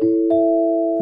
[0.00, 0.37] Thank you.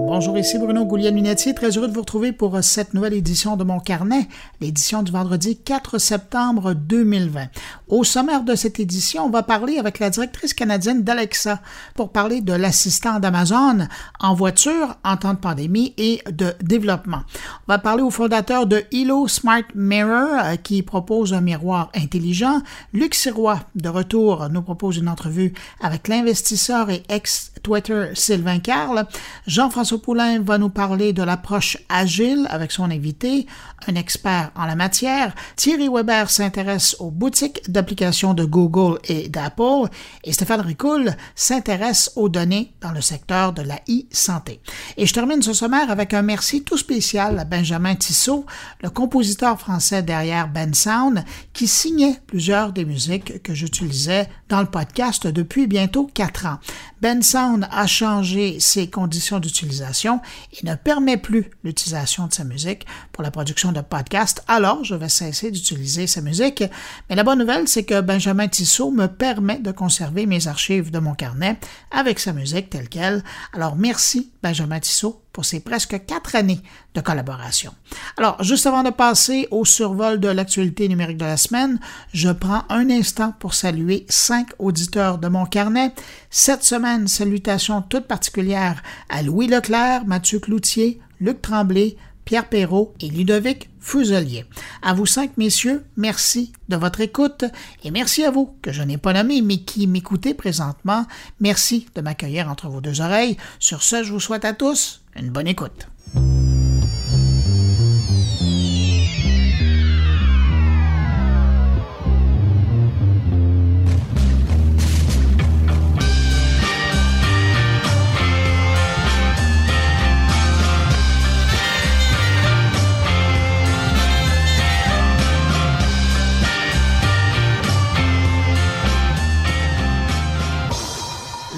[0.09, 3.81] Bonjour, ici Bruno Gouliel-Lunetier, très heureux de vous retrouver pour cette nouvelle édition de mon
[3.81, 4.29] carnet,
[4.61, 7.49] l'édition du vendredi 4 septembre 2020.
[7.89, 11.61] Au sommaire de cette édition, on va parler avec la directrice canadienne d'Alexa
[11.97, 13.89] pour parler de l'assistant d'Amazon
[14.21, 17.23] en voiture en temps de pandémie et de développement.
[17.67, 22.63] On va parler au fondateur de Hilo Smart Mirror euh, qui propose un miroir intelligent.
[22.93, 29.07] Luc Sirois, de retour, nous propose une entrevue avec l'investisseur et ex-Twitter Sylvain Carle.
[29.49, 33.47] Jean-François Poulain va nous parler de l'approche agile avec son invité,
[33.87, 35.35] un expert en la matière.
[35.57, 39.89] Thierry Weber s'intéresse aux boutiques d'applications de Google et d'Apple.
[40.25, 44.61] Et Stéphane Ricoul s'intéresse aux données dans le secteur de la e-santé.
[44.97, 48.47] Et je termine ce sommaire avec un merci tout spécial à Benjamin Tissot,
[48.83, 54.67] le compositeur français derrière Ben Sound, qui signait plusieurs des musiques que j'utilisais dans le
[54.67, 56.59] podcast depuis bientôt quatre ans.
[57.01, 62.87] Ben Sound a changé ses conditions d'utilisation et ne permet plus l'utilisation de sa musique
[63.13, 66.65] pour la production de podcasts, alors je vais cesser d'utiliser sa musique.
[67.09, 70.99] Mais la bonne nouvelle, c'est que Benjamin Tissot me permet de conserver mes archives de
[70.99, 71.59] mon carnet
[71.91, 73.23] avec sa musique telle qu'elle.
[73.53, 76.63] Alors merci Benjamin Tissot pour ces presque quatre années
[76.95, 77.75] de collaboration.
[78.17, 81.79] Alors, juste avant de passer au survol de l'actualité numérique de la semaine,
[82.15, 85.93] je prends un instant pour saluer cinq auditeurs de mon carnet.
[86.31, 93.11] Cette semaine, salutations toutes particulières à Louis Leclerc, Mathieu Cloutier, Luc Tremblay, Pierre Perrault et
[93.11, 94.47] Ludovic Fuselier.
[94.81, 97.45] À vous cinq messieurs, merci de votre écoute
[97.85, 101.05] et merci à vous que je n'ai pas nommé mais qui m'écoutez présentement.
[101.41, 103.37] Merci de m'accueillir entre vos deux oreilles.
[103.59, 105.89] Sur ce, je vous souhaite à tous une bonne écoute.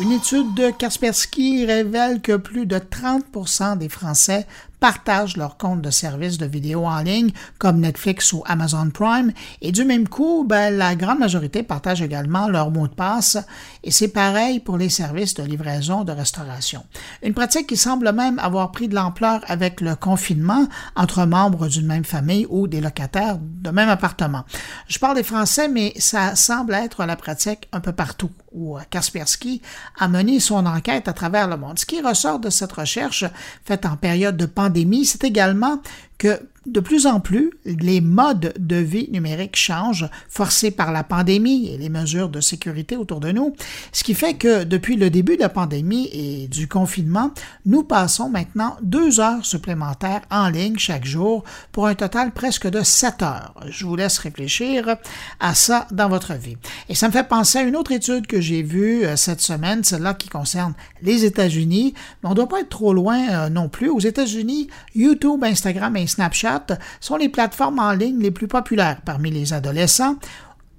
[0.01, 4.47] Une étude de Kaspersky révèle que plus de 30% des Français
[4.81, 9.73] partagent leur compte de services de vidéo en ligne comme Netflix ou Amazon Prime et
[9.73, 13.39] du même coup, ben, la grande majorité partagent également leur mot de passe
[13.83, 16.85] et c'est pareil pour les services de livraison de restauration.
[17.23, 20.67] Une pratique qui semble même avoir pris de l'ampleur avec le confinement
[20.97, 24.45] entre membres d'une même famille ou des locataires de même appartement.
[24.89, 29.63] Je parle des Français, mais ça semble être la pratique un peu partout où Kaspersky
[29.99, 31.79] a mené son enquête à travers le monde.
[31.79, 33.25] Ce qui ressort de cette recherche
[33.65, 34.68] faite en période de pandémie,
[35.05, 35.81] c'est également
[36.19, 41.69] que de plus en plus, les modes de vie numériques changent, forcés par la pandémie
[41.69, 43.55] et les mesures de sécurité autour de nous,
[43.93, 47.31] ce qui fait que depuis le début de la pandémie et du confinement,
[47.65, 51.43] nous passons maintenant deux heures supplémentaires en ligne chaque jour
[51.73, 53.55] pour un total presque de sept heures.
[53.69, 54.97] Je vous laisse réfléchir
[55.41, 56.57] à ça dans votre vie.
[56.89, 59.85] Et ça me fait penser à une autre étude que j'ai vue euh, cette semaine,
[59.85, 63.69] celle-là qui concerne les États-Unis, mais on ne doit pas être trop loin euh, non
[63.69, 63.89] plus.
[63.89, 66.67] Aux États-Unis, YouTube, Instagram Snapchat
[67.01, 70.17] sont les plateformes en ligne les plus populaires parmi les adolescents,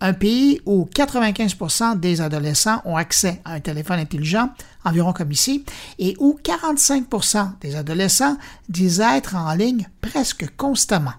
[0.02, 4.50] un pays où 95% des adolescents ont accès à un téléphone intelligent,
[4.86, 5.66] environ comme ici,
[5.98, 8.38] et où 45% des adolescents
[8.70, 11.14] disent être en ligne presque constamment.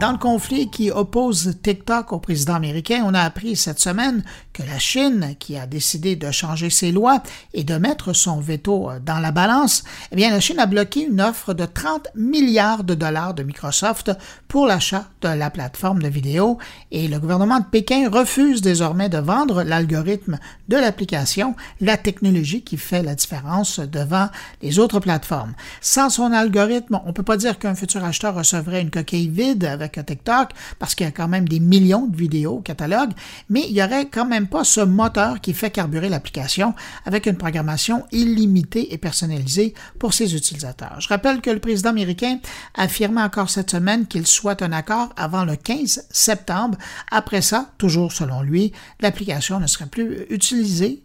[0.00, 4.24] Dans le conflit qui oppose TikTok au président américain, on a appris cette semaine
[4.54, 7.22] que la Chine, qui a décidé de changer ses lois
[7.52, 11.02] et de mettre son veto euh, dans la balance, eh bien, la Chine a bloqué
[11.02, 14.10] une offre de 30 milliards de dollars de Microsoft
[14.48, 16.56] pour l'achat de la plateforme de vidéo
[16.90, 20.38] et le gouvernement de Pékin refuse désormais de vendre l'algorithme
[20.68, 24.28] de l'application, la technologie qui fait la différence devant
[24.62, 25.52] les autres plateformes.
[25.82, 29.66] Sans son algorithme, on ne peut pas dire qu'un futur acheteur recevrait une coquille vide
[29.66, 33.10] avec avec TikTok parce qu'il y a quand même des millions de vidéos au catalogue,
[33.48, 37.36] mais il n'y aurait quand même pas ce moteur qui fait carburer l'application avec une
[37.36, 41.00] programmation illimitée et personnalisée pour ses utilisateurs.
[41.00, 42.38] Je rappelle que le président américain
[42.74, 46.78] a affirmé encore cette semaine qu'il souhaite un accord avant le 15 septembre.
[47.10, 51.02] Après ça, toujours selon lui, l'application ne serait plus utilisée,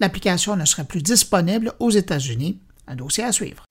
[0.00, 2.60] l'application ne serait plus disponible aux États-Unis.
[2.88, 3.64] Un dossier à suivre.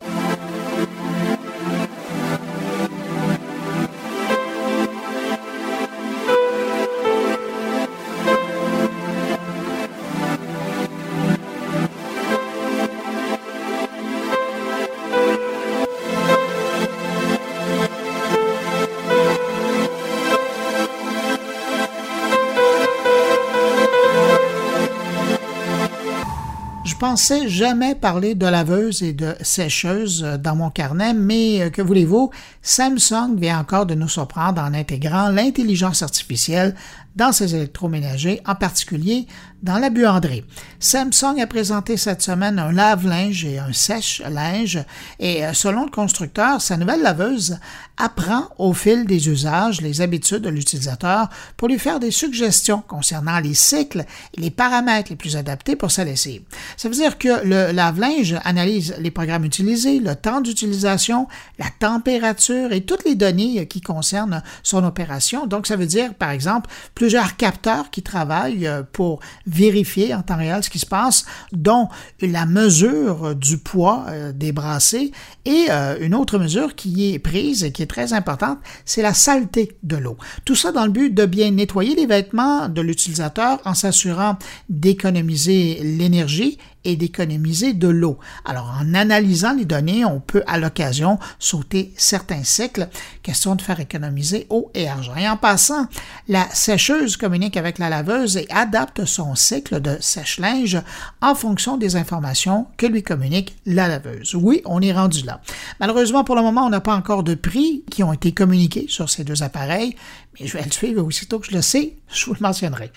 [27.11, 32.31] Pensais jamais parler de laveuse et de sécheuse dans mon carnet, mais euh, que voulez-vous,
[32.61, 36.73] Samsung vient encore de nous surprendre en intégrant l'intelligence artificielle
[37.17, 39.27] dans ses électroménagers, en particulier
[39.61, 40.45] dans la buanderie.
[40.79, 44.79] Samsung a présenté cette semaine un lave-linge et un sèche-linge
[45.19, 47.59] et euh, selon le constructeur, sa nouvelle laveuse
[48.01, 53.39] apprend au fil des usages les habitudes de l'utilisateur pour lui faire des suggestions concernant
[53.39, 54.05] les cycles
[54.35, 56.41] et les paramètres les plus adaptés pour sa lessive.
[56.77, 61.27] Ça veut dire que le lave-linge analyse les programmes utilisés, le temps d'utilisation,
[61.59, 65.45] la température et toutes les données qui concernent son opération.
[65.45, 70.37] Donc ça veut dire par exemple plusieurs capteurs qui travaillent euh, pour vérifier en temps
[70.37, 71.87] réel ce qui se passe, dont
[72.21, 75.11] la mesure du poids euh, des brassés
[75.45, 79.13] et euh, une autre mesure qui est prise et qui est très importante, c'est la
[79.13, 80.17] saleté de l'eau.
[80.45, 84.37] Tout ça dans le but de bien nettoyer les vêtements de l'utilisateur en s'assurant
[84.69, 88.17] d'économiser l'énergie et d'économiser de l'eau.
[88.45, 92.89] Alors, en analysant les données, on peut à l'occasion sauter certains cycles,
[93.23, 95.15] question de faire économiser eau et argent.
[95.15, 95.87] Et en passant,
[96.27, 100.79] la sécheuse communique avec la laveuse et adapte son cycle de sèche-linge
[101.21, 104.35] en fonction des informations que lui communique la laveuse.
[104.35, 105.41] Oui, on est rendu là.
[105.79, 109.09] Malheureusement, pour le moment, on n'a pas encore de prix qui ont été communiqués sur
[109.09, 109.95] ces deux appareils,
[110.39, 112.91] mais je vais le suivre aussitôt que je le sais, je vous le mentionnerai.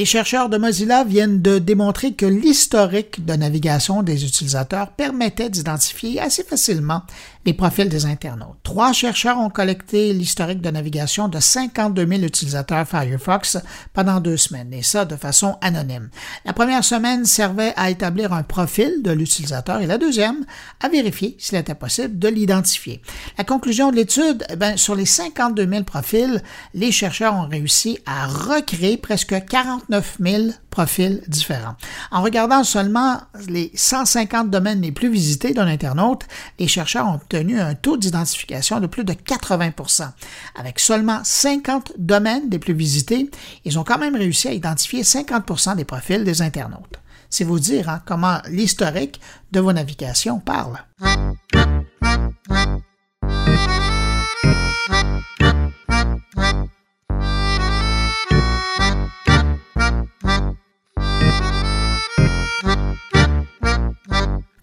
[0.00, 6.18] Les chercheurs de Mozilla viennent de démontrer que l'historique de navigation des utilisateurs permettait d'identifier
[6.18, 7.02] assez facilement
[7.46, 8.58] les profils des internautes.
[8.62, 13.58] Trois chercheurs ont collecté l'historique de navigation de 52 000 utilisateurs Firefox
[13.94, 16.10] pendant deux semaines, et ça de façon anonyme.
[16.44, 20.44] La première semaine servait à établir un profil de l'utilisateur et la deuxième
[20.80, 23.00] à vérifier s'il était possible de l'identifier.
[23.38, 26.42] La conclusion de l'étude, eh sur les 52 000 profils,
[26.74, 31.74] les chercheurs ont réussi à recréer presque 49 000 profils différents.
[32.10, 36.22] En regardant seulement les 150 domaines les plus visités d'un internaute,
[36.58, 40.10] les chercheurs ont obtenu un taux d'identification de plus de 80%
[40.56, 43.30] Avec seulement 50 domaines des plus visités,
[43.64, 46.98] ils ont quand même réussi à identifier 50% des profils des internautes.
[47.28, 49.20] C'est vous dire hein, comment l'historique
[49.52, 50.78] de vos navigations parle.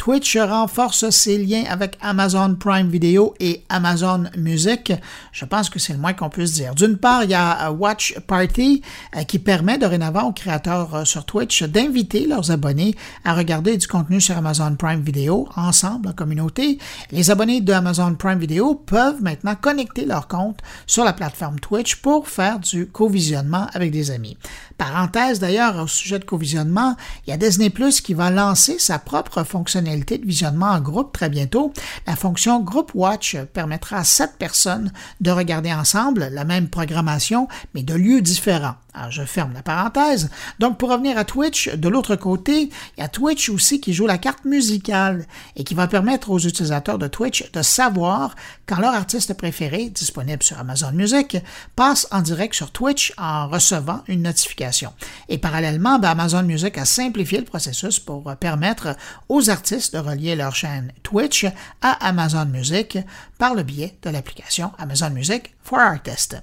[0.07, 4.94] Twitch renforce ses liens avec Amazon Prime Video et Amazon Music.
[5.33, 6.74] Je pense que c'est le moins qu'on puisse dire.
[6.75, 8.81] D'une part, il y a Watch Party
[9.18, 12.95] euh, qui permet dorénavant aux créateurs euh, sur Twitch d'inviter leurs abonnés
[13.25, 16.77] à regarder du contenu sur Amazon Prime Video ensemble en communauté.
[17.12, 21.98] Les abonnés de Amazon Prime Video peuvent maintenant connecter leur compte sur la plateforme Twitch
[21.98, 24.38] pour faire du co-visionnement avec des amis.
[24.77, 26.95] Parenthèse d'ailleurs au sujet de co-visionnement,
[27.25, 31.13] il y a Disney Plus qui va lancer sa propre fonctionnalité de visionnement en groupe
[31.13, 31.74] très bientôt.
[32.05, 37.84] La fonction Group Watch permettra à sept personnes de regarder ensemble la même programmation, mais
[37.84, 38.75] de lieux différents.
[38.98, 40.30] Alors, je ferme la parenthèse.
[40.58, 44.08] Donc, pour revenir à Twitch, de l'autre côté, il y a Twitch aussi qui joue
[44.08, 45.25] la carte musicale
[45.56, 48.36] et qui va permettre aux utilisateurs de Twitch de savoir
[48.66, 51.38] quand leur artiste préféré, disponible sur Amazon Music,
[51.75, 54.92] passe en direct sur Twitch en recevant une notification.
[55.30, 58.96] Et parallèlement, ben, Amazon Music a simplifié le processus pour permettre
[59.30, 61.46] aux artistes de relier leur chaîne Twitch
[61.82, 62.98] à Amazon Music
[63.38, 66.38] par le biais de l'application Amazon Music for Artists.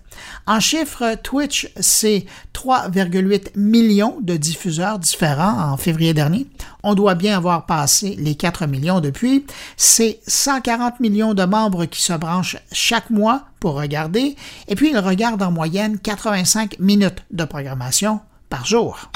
[0.46, 6.46] En chiffres, Twitch, c'est 3,8 millions de diffuseurs différents en février dernier.
[6.82, 9.46] On doit bien avoir passé les 4 millions depuis.
[9.76, 14.36] C'est 140 millions de membres qui se branchent chaque mois pour regarder,
[14.68, 18.20] et puis ils regardent en moyenne 85 minutes de programmation
[18.50, 19.10] par jour.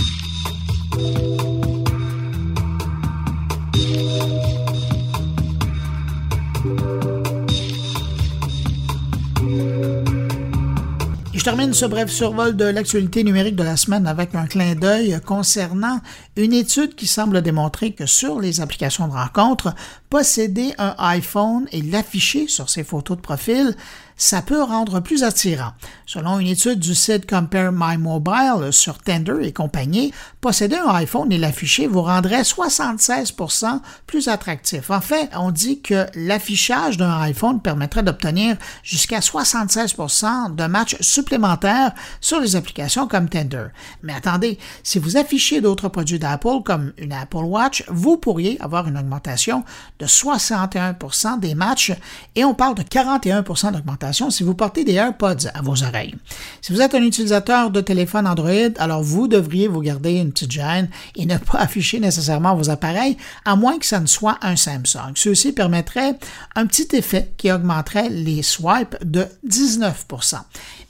[11.49, 15.99] Termine ce bref survol de l'actualité numérique de la semaine avec un clin d'œil concernant
[16.37, 19.75] une étude qui semble démontrer que sur les applications de rencontres,
[20.11, 23.75] posséder un iPhone et l'afficher sur ses photos de profil,
[24.19, 25.71] ça peut rendre plus attirant.
[26.05, 31.31] Selon une étude du site Compare My Mobile sur Tender et compagnie, posséder un iPhone
[31.33, 34.91] et l'afficher vous rendrait 76% plus attractif.
[34.91, 41.93] En fait, on dit que l'affichage d'un iPhone permettrait d'obtenir jusqu'à 76% de matchs supplémentaires
[42.21, 43.67] sur les applications comme Tender.
[44.03, 48.89] Mais attendez, si vous affichez d'autres produits d'Apple comme une Apple Watch, vous pourriez avoir
[48.89, 49.63] une augmentation
[50.01, 51.93] de 61% des matchs
[52.35, 56.15] et on parle de 41% d'augmentation si vous portez des AirPods à vos oreilles.
[56.61, 60.53] Si vous êtes un utilisateur de téléphone Android, alors vous devriez vous garder une petite
[60.53, 64.57] gêne et ne pas afficher nécessairement vos appareils, à moins que ça ne soit un
[64.57, 65.13] Samsung.
[65.15, 66.19] Ceci permettrait
[66.57, 70.07] un petit effet qui augmenterait les swipes de 19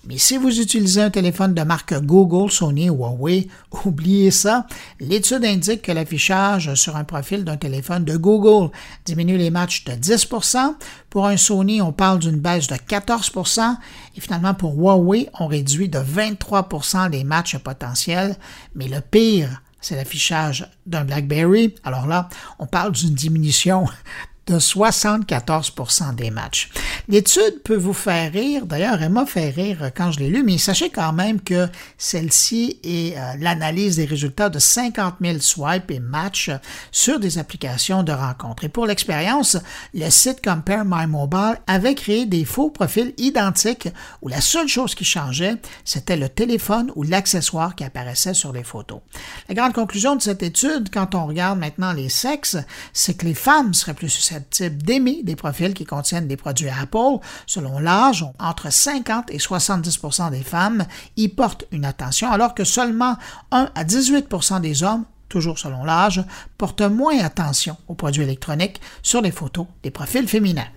[0.08, 3.46] mais si vous utilisez un téléphone de marque Google, Sony ou Huawei,
[3.84, 4.66] oubliez ça.
[5.00, 8.70] L'étude indique que l'affichage sur un profil d'un téléphone de Google
[9.04, 10.76] diminue les matchs de 10%
[11.10, 13.76] Pour un Sony, on parle d'une baisse de 14%
[14.16, 18.36] Et finalement, pour Huawei, on réduit de 23% les matchs potentiels.
[18.74, 21.74] Mais le pire, c'est l'affichage d'un BlackBerry.
[21.84, 23.84] Alors là, on parle d'une diminution
[24.48, 26.70] de 74% des matchs.
[27.08, 30.56] L'étude peut vous faire rire, d'ailleurs elle m'a fait rire quand je l'ai lu, mais
[30.56, 36.00] sachez quand même que celle-ci est euh, l'analyse des résultats de 50 000 swipes et
[36.00, 36.50] matchs
[36.90, 38.64] sur des applications de rencontres.
[38.64, 39.58] Et pour l'expérience,
[39.92, 43.88] le site Compare My Mobile avait créé des faux profils identiques
[44.22, 48.64] où la seule chose qui changeait, c'était le téléphone ou l'accessoire qui apparaissait sur les
[48.64, 49.00] photos.
[49.48, 52.56] La grande conclusion de cette étude, quand on regarde maintenant les sexes,
[52.94, 56.68] c'est que les femmes seraient plus susceptibles type d'aimer des profils qui contiennent des produits
[56.68, 57.18] Apple.
[57.46, 60.84] Selon l'âge, entre 50 et 70% des femmes
[61.16, 63.16] y portent une attention, alors que seulement
[63.50, 66.24] 1 à 18% des hommes toujours selon l'âge,
[66.56, 70.68] portent moins attention aux produits électroniques sur les photos des profils féminins.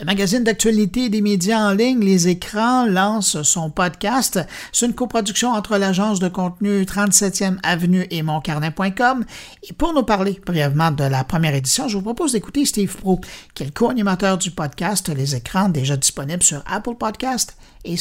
[0.00, 4.38] Le magazine d'actualité des médias en ligne, Les Écrans, lance son podcast.
[4.72, 9.24] C'est une coproduction entre l'agence de contenu 37e Avenue et moncarnet.com.
[9.68, 13.20] Et pour nous parler brièvement de la première édition, je vous propose d'écouter Steve Pro,
[13.54, 17.96] qui est le co-animateur du podcast Les Écrans, déjà disponible sur Apple Podcast et.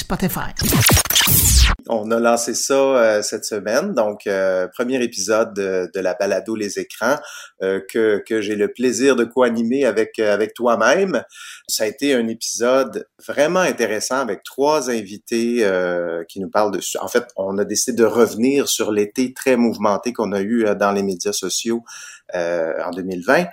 [1.88, 6.79] On a lancé ça euh, cette semaine, donc euh, premier épisode de, la balado Les
[6.79, 7.15] écrans
[7.62, 11.24] euh, que, que j'ai le plaisir de co-animer avec avec toi-même.
[11.67, 15.65] Ça a été un épisode vraiment intéressant avec trois invités
[16.27, 16.79] qui nous parlent de.
[17.00, 20.91] En fait, on a décidé de revenir sur l'été très mouvementé qu'on a eu dans
[20.91, 21.83] les médias sociaux
[22.33, 23.45] en 2020.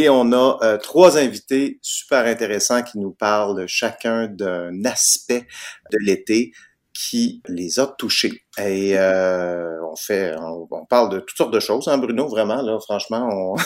[0.00, 5.44] Et on a euh, trois invités super intéressants qui nous parlent chacun d'un aspect
[5.90, 6.52] de l'été
[6.94, 8.44] qui les a touchés.
[8.58, 12.78] Et euh, on fait, on, parle de toutes sortes de choses, hein, Bruno, vraiment, là,
[12.78, 13.56] franchement, on,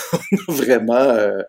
[0.49, 0.95] vraiment...
[0.95, 1.43] Euh,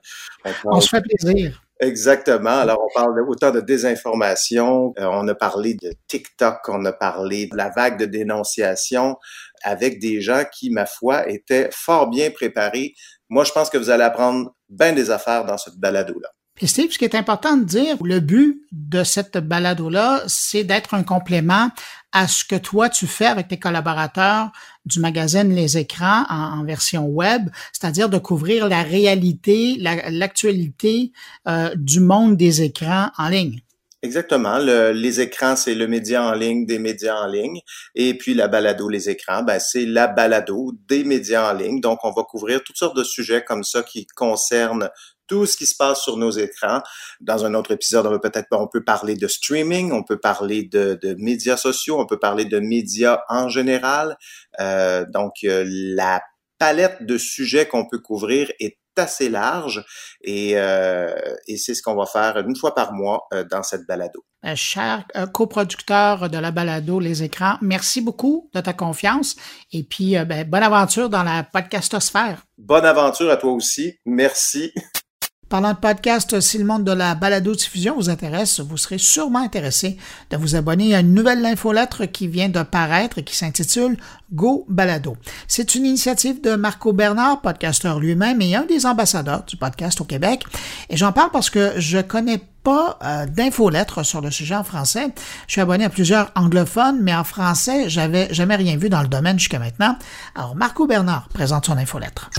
[0.66, 1.62] on, se fait plaisir.
[1.80, 2.50] Exactement.
[2.50, 7.56] Alors, on parle autant de désinformation, on a parlé de TikTok, on a parlé de
[7.56, 9.16] la vague de dénonciation
[9.64, 12.96] avec des gens qui, ma foi, étaient fort bien préparés
[13.34, 16.30] moi, je pense que vous allez apprendre bien des affaires dans cette balado-là.
[16.56, 20.94] Puis Steve, ce qui est important de dire, le but de cette balado-là, c'est d'être
[20.94, 21.70] un complément
[22.12, 24.52] à ce que toi tu fais avec tes collaborateurs
[24.86, 31.12] du magazine Les Écrans en, version web, c'est-à-dire de couvrir la réalité, l'actualité
[31.48, 33.60] euh, du monde des écrans en ligne.
[34.04, 34.58] Exactement.
[34.58, 37.62] les écrans, c'est le média en ligne des médias en ligne.
[37.96, 41.80] Et puis la balado, les écrans, ben, c'est la balado des médias en ligne.
[41.80, 44.90] Donc, on va couvrir toutes sortes de sujets comme ça qui concernent
[45.28, 46.82] tout ce qui se passe sur nos écrans.
[47.22, 50.64] Dans un autre épisode, on va peut-être on peut parler de streaming, on peut parler
[50.64, 54.18] de, de médias sociaux, on peut parler de médias en général.
[54.60, 56.22] Euh, donc, euh, la
[56.60, 59.84] palette de sujets qu'on peut couvrir est assez large
[60.22, 61.14] et, euh,
[61.48, 64.24] et c'est ce qu'on va faire une fois par mois euh, dans cette balado.
[64.46, 69.36] Euh, cher coproducteur de la balado Les Écrans, merci beaucoup de ta confiance
[69.72, 72.44] et puis ben, bonne aventure dans la podcastosphère.
[72.58, 74.00] Bonne aventure à toi aussi.
[74.06, 74.74] Merci.
[75.54, 79.98] Parlant de podcast, si le monde de la balado-diffusion vous intéresse, vous serez sûrement intéressé
[80.32, 83.98] de vous abonner à une nouvelle infolettre qui vient de paraître et qui s'intitule
[84.34, 85.16] Go Balado.
[85.48, 90.06] C'est une initiative de Marco Bernard, podcasteur lui-même et un des ambassadeurs du podcast au
[90.06, 90.44] Québec.
[90.90, 95.08] Et j'en parle parce que je connais pas euh, d'infolettre sur le sujet en français.
[95.48, 99.08] Je suis abonné à plusieurs anglophones, mais en français, j'avais jamais rien vu dans le
[99.08, 99.98] domaine jusqu'à maintenant.
[100.36, 102.30] Alors, Marco Bernard présente son infolettre.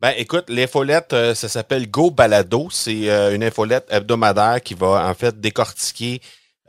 [0.00, 2.68] Ben, écoute, l'infolette, euh, ça s'appelle Go Balado.
[2.70, 6.20] C'est euh, une infolette hebdomadaire qui va en fait décortiquer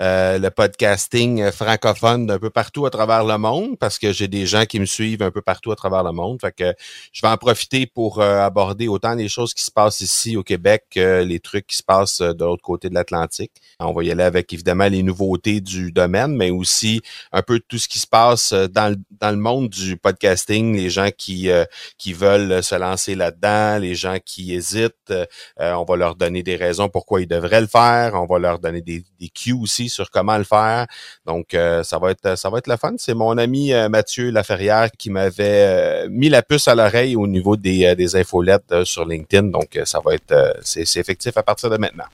[0.02, 4.46] euh, le podcasting francophone d'un peu partout à travers le monde parce que j'ai des
[4.46, 6.42] gens qui me suivent un peu partout à travers le monde.
[6.42, 6.74] Fait que
[7.14, 10.44] je vais en profiter pour euh, aborder autant les choses qui se passent ici au
[10.44, 13.52] Québec que les trucs qui se passent euh, de l'autre côté de l'Atlantique.
[13.80, 17.78] On va y aller avec évidemment les nouveautés du domaine, mais aussi un peu tout
[17.78, 21.50] ce qui se passe dans le, dans le monde du podcasting, les gens qui,
[21.98, 25.14] qui veulent se lancer là-dedans, les gens qui hésitent.
[25.60, 28.14] on va leur donner des raisons pourquoi ils devraient le faire.
[28.16, 30.88] On va leur donner des, des cues aussi sur comment le faire.
[31.26, 32.94] Donc, euh, ça va être ça va être le fun.
[32.98, 37.28] C'est mon ami euh, Mathieu Laferrière qui m'avait euh, mis la puce à l'oreille au
[37.28, 39.48] niveau des, des infolettes sur LinkedIn.
[39.50, 42.06] Donc, ça va être c'est effectif à partir de maintenant.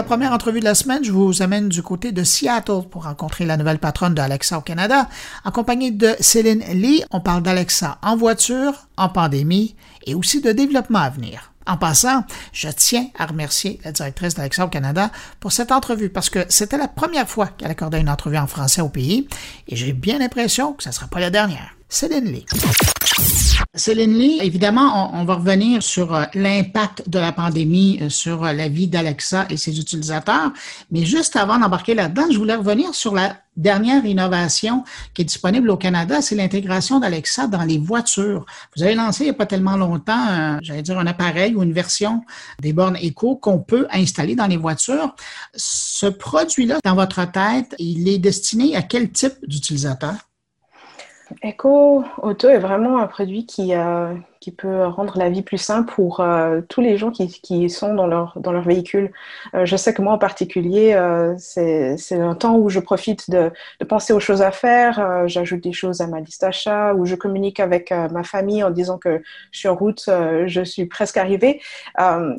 [0.00, 3.44] La première entrevue de la semaine, je vous amène du côté de Seattle pour rencontrer
[3.44, 5.10] la nouvelle patronne d'Alexa au Canada.
[5.44, 9.76] Accompagnée de Céline Lee, on parle d'Alexa en voiture, en pandémie
[10.06, 11.52] et aussi de développement à venir.
[11.66, 16.30] En passant, je tiens à remercier la directrice d'Alexa au Canada pour cette entrevue parce
[16.30, 19.28] que c'était la première fois qu'elle accordait une entrevue en français au pays
[19.68, 21.76] et j'ai bien l'impression que ce ne sera pas la dernière.
[21.90, 22.46] Céline Lee.
[23.74, 28.52] Céline Lee, évidemment, on, va revenir sur euh, l'impact de la pandémie euh, sur euh,
[28.52, 30.52] la vie d'Alexa et ses utilisateurs.
[30.92, 35.68] Mais juste avant d'embarquer là-dedans, je voulais revenir sur la dernière innovation qui est disponible
[35.68, 38.46] au Canada, c'est l'intégration d'Alexa dans les voitures.
[38.76, 41.72] Vous avez lancé il n'y a pas tellement longtemps, j'allais dire un appareil ou une
[41.72, 42.22] version
[42.60, 45.14] des bornes Echo qu'on peut installer dans les voitures.
[45.54, 50.14] Ce produit-là, dans votre tête, il est destiné à quel type d'utilisateur?
[51.42, 55.92] Echo Auto est vraiment un produit qui, euh, qui peut rendre la vie plus simple
[55.92, 59.12] pour euh, tous les gens qui, qui, sont dans leur, dans leur véhicule.
[59.54, 63.52] Euh, je sais que moi en particulier, euh, c'est un temps où je profite de,
[63.80, 64.98] de penser aux choses à faire.
[64.98, 68.64] Euh, j'ajoute des choses à ma liste d'achat ou je communique avec euh, ma famille
[68.64, 70.08] en disant que je suis en route,
[70.46, 71.60] je suis presque arrivée.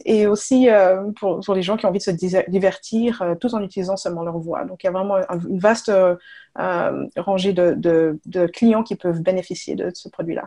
[0.05, 0.67] et aussi
[1.19, 4.37] pour, pour, les gens qui ont envie de se divertir tout en utilisant seulement leur
[4.39, 4.65] voix.
[4.65, 5.91] Donc il y a vraiment une vaste
[6.55, 10.43] rangée de, de, de clients qui peuvent bénéficier de ce produit-là.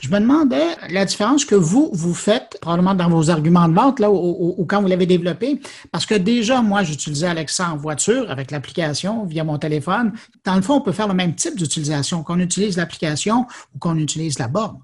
[0.00, 4.00] Je me demandais la différence que vous, vous faites, probablement dans vos arguments de vente,
[4.00, 5.60] là, ou, quand vous l'avez développé,
[5.92, 10.12] parce que déjà, moi, j'utilisais Alexa en voiture avec l'application via mon téléphone.
[10.44, 13.96] Dans le fond, on peut faire le même type d'utilisation, qu'on utilise l'application ou qu'on
[13.96, 14.78] utilise la borne.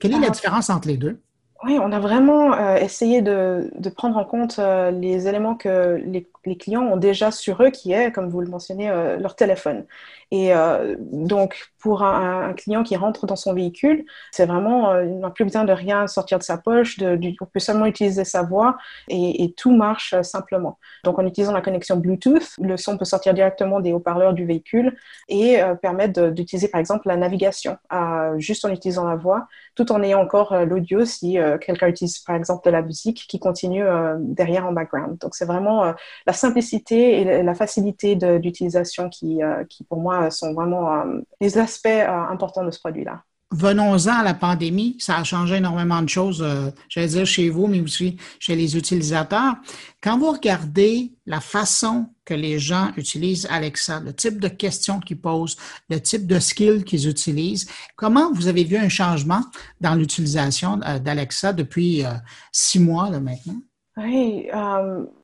[0.00, 1.20] Quelle est la différence entre les deux?
[1.64, 6.02] Oui, on a vraiment euh, essayé de, de, prendre en compte euh, les éléments que
[6.04, 9.36] les, les, clients ont déjà sur eux, qui est, comme vous le mentionnez, euh, leur
[9.36, 9.84] téléphone.
[10.30, 15.30] Et euh, donc, pour un, client qui rentre dans son véhicule, c'est vraiment, il n'a
[15.30, 18.76] plus besoin de rien sortir de sa poche, on peut seulement utiliser sa voix
[19.08, 20.78] et, tout marche simplement.
[21.04, 24.96] Donc, en utilisant la connexion Bluetooth, le son peut sortir directement des haut-parleurs du véhicule
[25.28, 27.76] et permettre d'utiliser, par exemple, la navigation,
[28.38, 32.64] juste en utilisant la voix, tout en ayant encore l'audio si quelqu'un utilise par exemple
[32.64, 35.18] de la musique qui continue euh, derrière en background.
[35.18, 35.92] Donc c'est vraiment euh,
[36.32, 41.04] la simplicité et la facilité d'utilisation qui, euh, qui pour moi sont vraiment
[41.40, 44.96] les aspects importants de ce produit-là venons-en à la pandémie.
[44.98, 48.76] Ça a changé énormément de choses, euh, j'allais dire chez vous, mais aussi chez les
[48.76, 49.54] utilisateurs.
[50.00, 55.20] Quand vous regardez la façon que les gens utilisent Alexa, le type de questions qu'ils
[55.20, 55.56] posent,
[55.90, 59.42] le type de skills qu'ils utilisent, comment vous avez vu un changement
[59.80, 62.10] dans l'utilisation euh, d'Alexa depuis euh,
[62.50, 63.60] six mois là, maintenant?
[63.98, 64.46] Oui,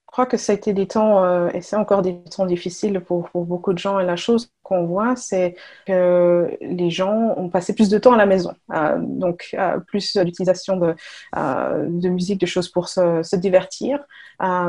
[0.09, 2.99] je crois que ça a été des temps, euh, et c'est encore des temps difficiles
[3.01, 4.01] pour, beaucoup de gens.
[4.01, 5.55] Et la chose qu'on voit, c'est
[5.87, 8.55] que les gens ont passé plus de temps à la maison.
[8.73, 14.01] Euh, donc, euh, plus d'utilisation de, musique, de choses pour se, divertir,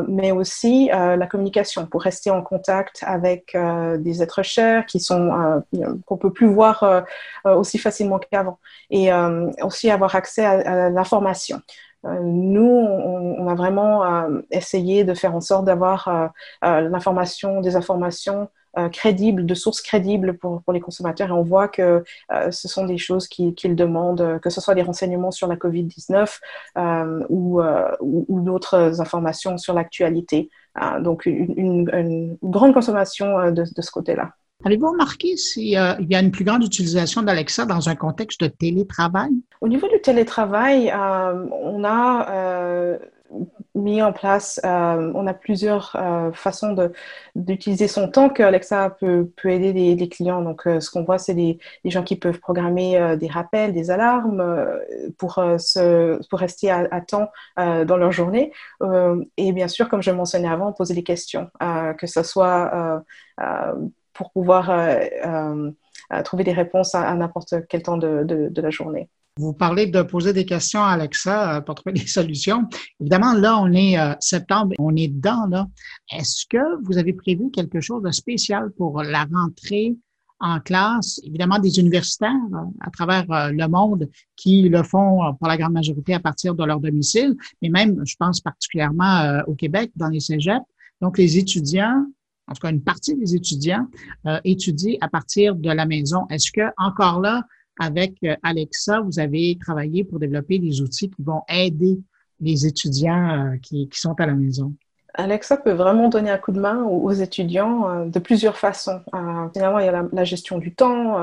[0.10, 3.58] mais aussi la communication, pour rester en contact avec
[3.97, 5.63] des êtres chers qui sont
[6.06, 7.06] qu'on peut plus voir
[7.45, 8.60] aussi facilement qu'avant.
[8.89, 9.10] Et
[9.62, 11.62] aussi avoir accès à l'information.
[12.05, 16.07] Euh, nous, on, a vraiment euh, essayé de faire en sorte d'avoir
[16.63, 18.49] euh, l'information, des informations
[18.93, 21.29] crédibles, de sources crédibles pour, les consommateurs.
[21.29, 22.03] Et on voit que
[22.51, 27.62] ce sont des choses qu'ils demandent, que ce soit des renseignements sur la COVID-19 ou,
[28.29, 30.49] d'autres informations sur l'actualité.
[31.01, 34.33] donc, une, grande consommation de ce côté-là.
[34.65, 39.31] Avez-vous remarqué s'il y a une plus grande utilisation d'Alexa dans un contexte de télétravail?
[39.61, 42.99] Au niveau du télétravail, on a
[43.75, 46.75] mis en place, euh, on a plusieurs euh, façons
[47.35, 50.41] d'utiliser son temps que Alexa peut, aider les, clients.
[50.41, 54.43] Donc, euh, ce qu'on voit, c'est des, gens qui peuvent programmer des rappels, des alarmes
[55.17, 58.51] pour, se, pour rester à, temps dans leur journée.
[59.37, 61.49] et bien sûr, comme je mentionnais avant, poser des questions,
[61.97, 63.03] que ce soit
[64.19, 64.69] pour pouvoir
[66.25, 69.10] trouver des réponses à, n'importe quel temps de, la journée.
[69.39, 72.67] Vous parlez de poser des questions à Alexa euh, pour trouver des solutions.
[72.99, 75.47] Évidemment, là, on est euh, septembre, on est dedans.
[76.12, 79.95] Est-ce que vous avez prévu quelque chose de spécial pour la rentrée
[80.41, 85.58] en classe, évidemment des universitaires euh, à travers le monde qui le font pour la
[85.58, 90.10] grande majorité à partir de leur domicile, mais même, je pense particulièrement au Québec, dans
[90.10, 90.65] les cégeps.
[91.01, 92.05] Donc, les étudiants,
[92.49, 93.88] en tout cas une partie des étudiants,
[94.43, 96.25] étudient à partir de la maison.
[96.29, 97.43] Est-ce que encore là,
[97.79, 101.99] avec euh, Alexa, vous avez travaillé pour développer des outils qui vont aider
[102.41, 104.75] les étudiants euh, qui, sont à la maison?
[105.13, 109.01] Alexa peut vraiment donner un coup de main aux, étudiants euh, de plusieurs façons.
[109.53, 111.17] finalement, il y a la, gestion du temps,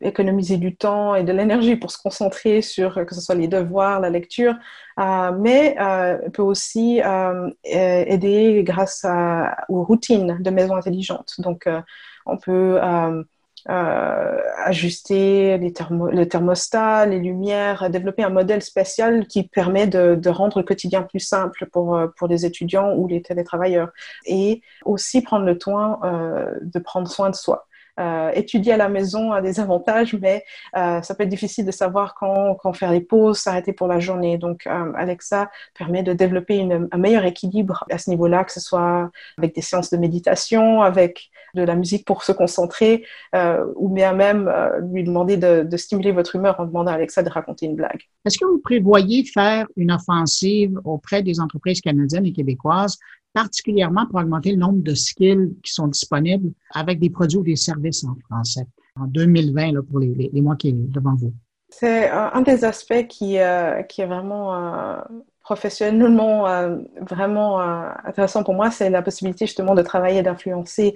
[0.00, 4.00] économiser du temps et de l'énergie pour se concentrer sur que ce soit les devoirs,
[4.00, 4.54] la lecture,
[4.96, 5.76] mais
[6.32, 7.00] peut aussi
[7.64, 9.04] aider grâce
[9.68, 11.34] aux routines de maison intelligente.
[11.38, 11.68] Donc,
[12.26, 12.78] on peut
[13.68, 20.30] euh, ajuster les le thermostat, les lumières, développer un modèle spécial qui permet de, de,
[20.30, 23.90] rendre le quotidien plus simple pour, euh, pour les étudiants ou les télétravailleurs.
[24.26, 27.66] Et aussi prendre le temps euh, de prendre soin de soi.
[28.32, 30.42] Étudier à la maison a des avantages, mais
[30.72, 34.38] ça peut être difficile de savoir quand, quand faire les pauses, s'arrêter pour la journée.
[34.38, 39.10] Donc, Alexa permet de développer une, un meilleur équilibre à ce niveau-là, que ce soit
[39.36, 43.04] avec des séances de méditation, avec de la musique pour se concentrer,
[43.76, 44.50] ou bien même
[44.92, 48.00] lui demander de, de, stimuler votre humeur en demandant à Alexa de raconter une blague.
[48.24, 52.98] Est-ce que vous prévoyez faire une offensive auprès des entreprises canadiennes et québécoises
[53.32, 57.56] particulièrement pour augmenter le nombre de skills qui sont disponibles avec des produits ou des
[57.56, 61.32] services en français en 2020 là, pour les, les, mois qui sont devant vous?
[61.68, 65.00] C'est un des aspects qui, euh, qui est vraiment euh,
[65.50, 67.58] professionnellement euh, vraiment
[68.04, 70.94] intéressant pour moi, c'est la possibilité justement de travailler et d'influencer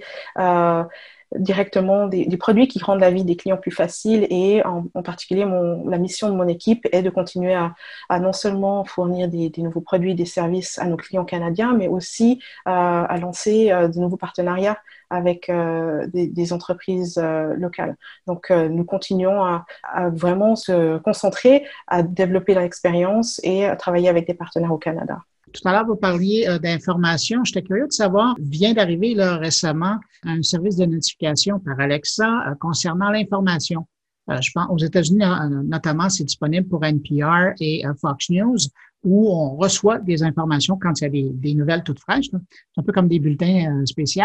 [1.39, 5.45] directement des, produits qui rendent la vie des clients plus facile et en, particulier
[5.85, 9.81] la mission de mon équipe est de continuer à, non seulement fournir des, des, nouveaux
[9.81, 14.17] produits des services à nos clients canadiens, mais aussi euh, à lancer euh, de nouveaux
[14.17, 14.77] partenariats
[15.15, 17.17] avec euh, des, entreprises
[17.57, 17.95] locales.
[18.27, 24.27] Donc nous continuons à, à, vraiment se concentrer à développer l'expérience et à travailler avec
[24.27, 25.19] des partenaires au Canada.
[25.55, 27.43] Tout à l'heure, vous parliez euh, d'information.
[27.45, 33.09] J'étais curieux de savoir, vient d'arriver récemment un service de notification par Alexa euh, concernant
[33.09, 33.87] l'information.
[34.29, 35.23] Euh, je pense aux États-Unis,
[35.65, 38.57] notamment, c'est disponible pour NPR et Fox News,
[39.03, 42.25] où on reçoit des informations quand il y a des, nouvelles toutes fraîches.
[42.31, 44.23] C'est un peu comme des bulletins spéciaux.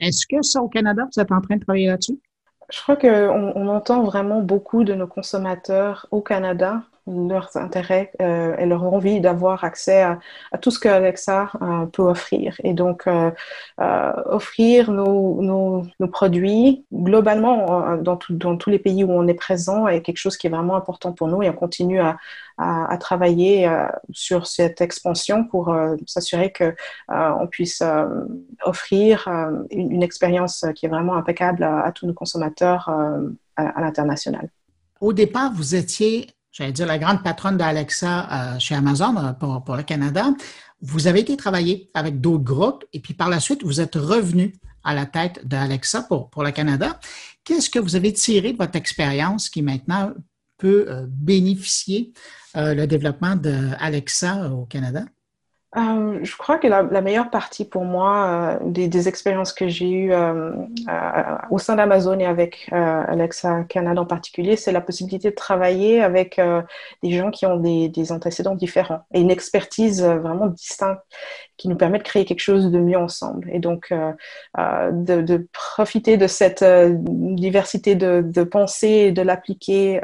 [0.00, 2.18] Est-ce que ça, au Canada, vous êtes en train de travailler là-dessus?
[2.70, 8.56] Je crois qu'on on entend vraiment beaucoup de nos consommateurs au Canada leurs intérêts euh,
[8.56, 10.18] et leur envie d'avoir accès à,
[10.60, 12.56] tout ce que Alexa euh, peut offrir.
[12.64, 13.30] Et donc, euh,
[13.78, 19.86] offrir nos, nos, produits globalement dans, tout, dans, tous les pays où on est présent
[19.88, 22.16] est quelque chose qui est vraiment important pour nous et on continue à,
[22.58, 23.70] à, travailler
[24.12, 26.74] sur cette expansion pour s'assurer que
[27.08, 27.82] on puisse
[28.64, 29.28] offrir
[29.70, 32.88] une, expérience qui est vraiment impeccable à tous nos consommateurs
[33.56, 34.48] à l'international.
[35.00, 39.62] Au départ, vous étiez j'allais dire la grande patronne d'Alexa euh, chez Amazon euh, pour,
[39.62, 40.30] pour, le Canada.
[40.80, 44.54] Vous avez été travailler avec d'autres groupes et puis par la suite, vous êtes revenu
[44.82, 46.98] à la tête d'Alexa pour, pour le Canada.
[47.44, 50.12] Qu'est-ce que vous avez tiré de votre expérience qui maintenant
[50.56, 52.12] peut euh, bénéficier
[52.58, 55.04] le développement d'Alexa au Canada?
[55.76, 59.68] Euh, je crois que la, la, meilleure partie pour moi euh, des, des, expériences que
[59.68, 60.52] j'ai eues euh,
[61.50, 66.40] au sein d'Amazon et avec Alexa Canada en particulier, c'est la possibilité de travailler avec
[67.02, 71.00] des gens qui ont des, des, antécédents différents et une expertise vraiment distincte
[71.56, 73.48] qui nous permet de créer quelque chose de mieux ensemble.
[73.52, 73.92] Et donc,
[74.56, 80.00] de, de, profiter de cette diversité de, de pensée et de l'appliquer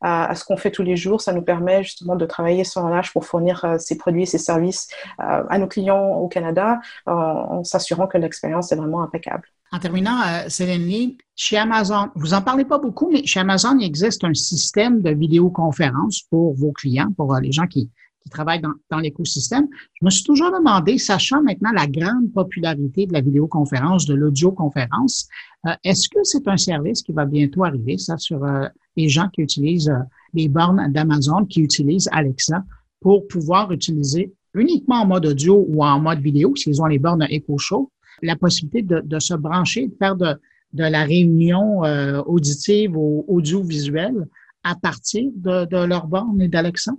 [0.00, 3.12] à, ce qu'on fait tous les jours, ça nous permet justement de travailler sans relâche
[3.12, 4.88] pour fournir ces produits et ces services
[5.20, 9.44] euh, à nos clients au Canada en, s'assurant que l'expérience est vraiment impeccable.
[9.70, 13.76] En terminant, euh, Céline Lee, chez Amazon, vous en parlez pas beaucoup, mais chez Amazon,
[13.78, 17.90] il existe un système de vidéoconférence pour vos clients, pour euh, les gens qui,
[18.22, 19.66] qui travaillent dans, dans l'écosystème.
[20.00, 25.28] Je me suis toujours demandé, sachant maintenant la grande popularité de la vidéoconférence, de l'audioconférence,
[25.66, 29.28] euh, est-ce que c'est un service qui va bientôt arriver, ça, sur euh, les gens
[29.32, 29.98] qui utilisent euh,
[30.34, 32.64] les bornes d'Amazon, qui utilisent Alexa
[33.00, 37.26] pour pouvoir utiliser uniquement en mode audio ou en mode vidéo, s'ils ont les bornes
[37.30, 37.90] Echo Show,
[38.22, 40.34] la possibilité de, de se brancher, de faire de,
[40.72, 44.28] de la réunion euh, auditive ou audiovisuelle
[44.62, 46.92] à partir de, de leur borne et d'Alexa?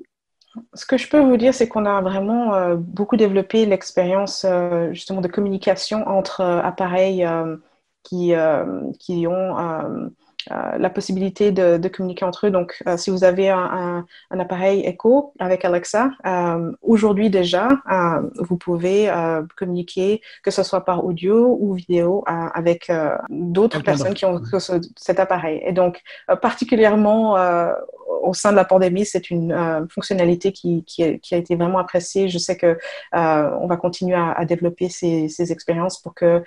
[0.73, 4.93] Ce que je peux vous dire, c'est qu'on a vraiment euh, beaucoup développé l'expérience euh,
[4.93, 7.27] justement de communication entre euh, appareils
[8.03, 8.33] qui,
[8.99, 10.11] qui ont
[10.49, 12.51] la possibilité de, de, communiquer entre eux.
[12.51, 17.69] Donc, euh, si vous avez un, un, un, appareil Echo avec Alexa, euh, aujourd'hui déjà,
[18.35, 19.11] vous pouvez
[19.57, 22.91] communiquer, que ce soit par audio ou vidéo, avec
[23.29, 24.41] d'autres personnes qui ont
[24.95, 25.61] cet appareil.
[25.65, 26.01] Et donc,
[26.41, 27.37] particulièrement
[28.21, 31.79] au sein de la pandémie, c'est une fonctionnalité qui, qui, a, qui, a, été vraiment
[31.79, 32.29] appréciée.
[32.29, 32.77] Je sais que
[33.13, 36.43] on va continuer à, à développer ces, ces, expériences pour que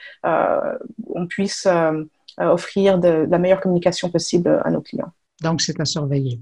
[1.17, 2.05] on puisse euh,
[2.39, 5.13] offrir de, la meilleure communication possible à nos clients.
[5.43, 6.41] Donc, c'est à surveiller.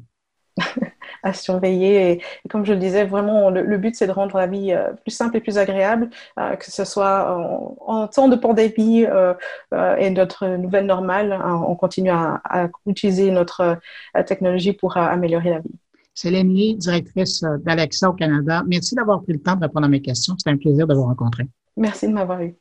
[1.23, 2.13] à surveiller.
[2.13, 5.11] Et, comme je le disais, vraiment, le, but, c'est de rendre la vie euh, plus
[5.11, 9.35] simple et plus agréable, euh, que ce soit en, en, temps de pandémie euh,
[9.73, 11.33] euh et notre nouvelle normale.
[11.33, 13.79] Hein, on continue à, à utiliser notre
[14.27, 15.75] technologie pour améliorer la vie.
[16.15, 20.01] Céline Lee, directrice d'Alexa au Canada, merci d'avoir pris le temps de répondre à mes
[20.01, 20.35] questions.
[20.39, 21.49] C'était un plaisir de vous rencontrer.
[21.77, 22.55] Merci de m'avoir eu.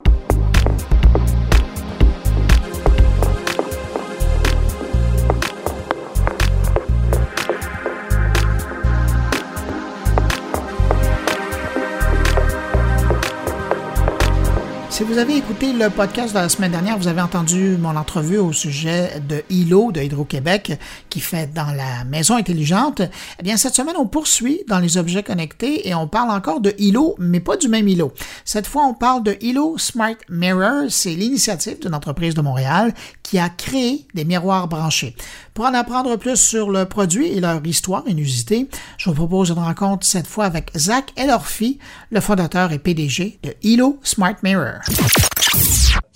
[15.03, 18.37] Si vous avez écouté le podcast de la semaine dernière, vous avez entendu mon entrevue
[18.37, 23.01] au sujet de ILO de Hydro-Québec qui fait dans la maison intelligente.
[23.37, 26.73] Eh bien, cette semaine, on poursuit dans les objets connectés et on parle encore de
[26.77, 28.13] ILO, mais pas du même ILO.
[28.45, 30.85] Cette fois, on parle de ILO Smart Mirror.
[30.87, 35.17] C'est l'initiative d'une entreprise de Montréal qui a créé des miroirs branchés.
[35.53, 39.59] Pour en apprendre plus sur le produit et leur histoire inusitée, je vous propose une
[39.59, 41.77] rencontre cette fois avec Zach Elorfi,
[42.09, 44.79] le fondateur et PDG de ILO Smart Mirror.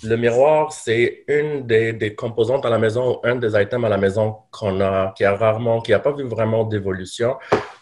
[0.04, 4.36] Le miroir, c'est une des, composantes à la maison, un des items à la maison
[4.52, 7.36] qu'on a, qui a rarement, qui n'a pas vu vraiment d'évolution.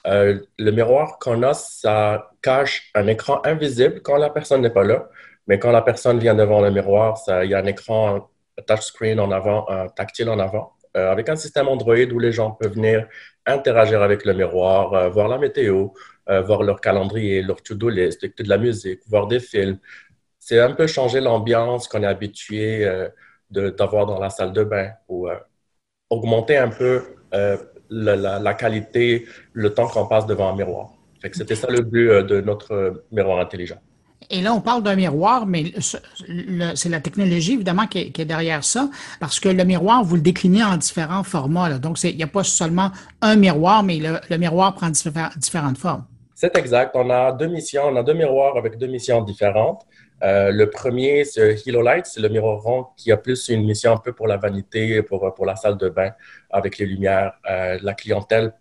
[0.07, 4.85] Euh, le miroir qu'on a, ça cache un écran invisible quand la personne n'est pas
[4.85, 5.09] là,
[5.47, 8.31] mais quand la personne vient devant le miroir, il y a un écran
[8.67, 12.53] touchscreen en avant, un tactile en avant, euh, avec un système Android où les gens
[12.53, 13.07] peuvent venir
[13.45, 15.89] interagir avec le miroir, euh, voir la météo,
[16.45, 19.79] voir leur calendrier, leur to-do list, écouter de la musique, voir des films,
[20.47, 23.09] c'est un peu changer l'ambiance qu'on est habitué euh,
[23.51, 25.35] d'avoir dans la salle de bain ou euh,
[26.09, 27.03] augmenter un peu
[27.35, 27.57] euh,
[27.91, 30.91] la, la, la, qualité, le temps qu'on passe devant un miroir.
[31.33, 33.81] C'était ça le but de notre miroir intelligent.
[34.31, 38.25] Et là, on parle d'un miroir, mais c'est la technologie, évidemment, qui est, qui est,
[38.25, 41.69] derrière ça, parce que le miroir, vous le déclinez en différents formats.
[41.69, 41.79] Là.
[41.79, 46.05] Donc, il n'y a pas seulement un miroir, mais le, le miroir prend différentes formes.
[46.37, 46.95] C'est exact.
[46.95, 49.85] On a deux missions, on a deux miroirs avec deux missions différentes.
[50.23, 53.93] Euh, le premier, c'est Hilo Light, c'est le miroir rond qui a plus une mission
[53.93, 56.13] un peu pour la vanité, pour, pour la salle de bain
[56.51, 57.33] avec les lumières.
[57.51, 58.55] Euh, la clientèle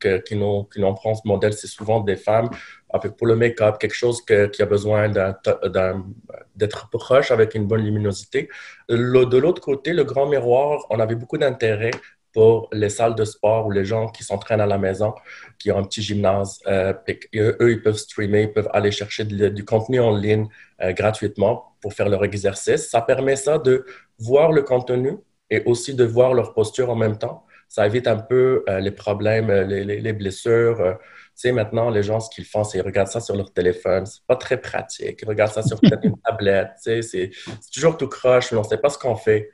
[0.00, 2.48] qui, nous, qui nous prend ce modèle, c'est souvent des femmes
[2.90, 8.48] avec pour le make-up, quelque chose qui a besoin d'être proche avec une bonne luminosité.
[8.88, 11.90] De l'autre côté, le grand miroir, on avait beaucoup d'intérêt
[12.34, 15.14] pour les salles de sport ou les gens qui s'entraînent à la maison,
[15.58, 16.58] qui ont un petit gymnase.
[16.66, 16.92] Euh,
[17.34, 20.48] eux, ils peuvent streamer, ils peuvent aller chercher du, contenu en ligne
[20.82, 22.90] euh, gratuitement pour faire leur exercice.
[22.90, 23.86] Ça permet ça de
[24.18, 25.16] voir le contenu
[25.48, 27.46] et aussi de voir leur posture en même temps.
[27.68, 30.98] Ça évite un peu euh, les problèmes, les, les blessures.
[31.34, 33.52] Euh, tu sais, maintenant, les gens, ce qu'ils font, c'est qu'ils regardent ça sur leur
[33.52, 34.06] téléphone.
[34.06, 35.20] C'est pas très pratique.
[35.22, 36.70] Ils regardent ça sur une tablette.
[36.82, 37.30] Tu sais, c'est
[37.72, 39.50] toujours tout croche, mais on sait pas ce qu'on fait.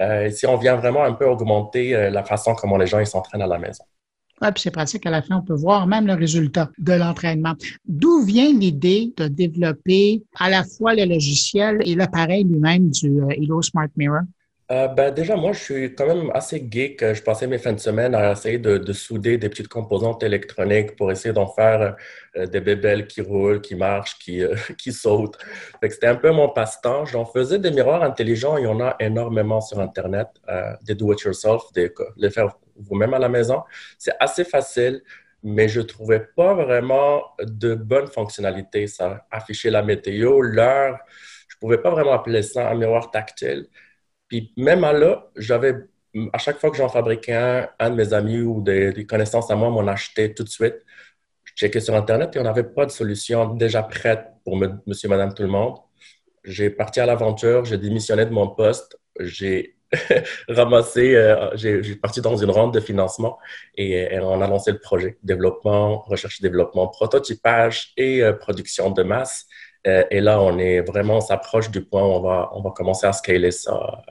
[0.00, 3.06] Euh, si on vient vraiment un peu augmenter euh, la façon comment les gens ils
[3.06, 3.84] s'entraînent à la maison.
[4.42, 5.06] Oui, puis c'est pratique.
[5.06, 7.54] À la fin, on peut voir même le résultat de l'entraînement.
[7.86, 13.62] D'où vient l'idée de développer à la fois le logiciel et l'appareil lui-même du Hilo
[13.62, 14.22] Smart Mirror?
[14.72, 17.12] Euh, ben, déjà, moi, je suis quand même assez geek.
[17.12, 20.96] Je passais mes fins de semaine à essayer de, de souder des petites composantes électroniques
[20.96, 21.96] pour essayer d'en faire
[22.36, 24.56] euh, des bébelles qui roulent, qui marchent, qui, euh,
[24.90, 25.36] sautent.
[25.82, 27.04] C'était un peu mon passe-temps.
[27.04, 28.56] J'en faisais des miroirs intelligents.
[28.56, 33.18] Il y en a énormément sur Internet, euh, des do-it-yourself, des, les faire vous-même à
[33.18, 33.62] la maison.
[33.98, 35.02] C'est assez facile,
[35.42, 38.86] mais je trouvais pas vraiment de bonnes fonctionnalités.
[38.86, 40.98] Ça affichait la météo, l'heure.
[41.48, 43.68] Je pouvais pas vraiment appeler ça un miroir tactile.
[44.34, 45.76] Puis même à là, j'avais,
[46.32, 49.54] à chaque fois que j'en fabriquais un, un de mes amis ou des, connaissances à
[49.54, 50.74] moi m'en achetaient tout de suite.
[51.54, 54.56] checké sur Internet et on n'avait pas de solution déjà prête pour
[54.88, 55.76] monsieur, madame, tout le monde.
[56.42, 59.76] J'ai parti à l'aventure, j'ai démissionné de mon poste, j'ai
[60.48, 63.38] ramassé, euh, j'ai parti dans une ronde de financement
[63.76, 69.04] et, on a lancé le projet développement, recherche et développement, prototypage et euh, production de
[69.04, 69.46] masse.
[69.86, 72.70] Euh, et là, on est vraiment, on s'approche du point où on va, on va
[72.72, 74.02] commencer à scaler ça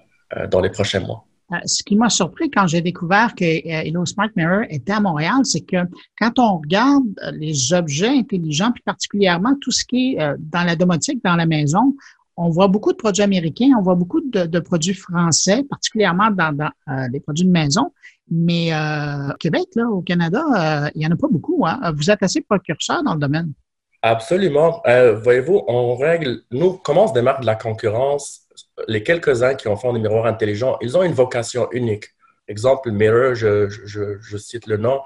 [0.49, 1.25] dans les prochains mois.
[1.65, 5.61] Ce qui m'a surpris quand j'ai découvert que Hello Smart Mirror était à Montréal, c'est
[5.61, 5.77] que
[6.19, 11.23] quand on regarde les objets intelligents, puis particulièrement tout ce qui est dans la domotique,
[11.23, 11.95] dans la maison,
[12.37, 16.55] on voit beaucoup de produits américains, on voit beaucoup de, produits français, particulièrement dans,
[16.89, 17.93] euh, les produits de maison.
[18.31, 21.65] Mais euh, au Québec, là, au Canada, euh, il n'y en a pas beaucoup.
[21.67, 21.93] Hein.
[21.95, 23.53] Vous êtes assez précurseur dans le domaine.
[24.01, 24.81] Absolument.
[25.23, 28.42] Voyez-vous, on règle, nous, comment on se démarque de la concurrence?
[28.87, 32.05] Les quelques-uns qui ont fait des miroirs intelligents, ils ont une vocation unique.
[32.47, 35.01] Exemple, Mirror, je, cite le nom,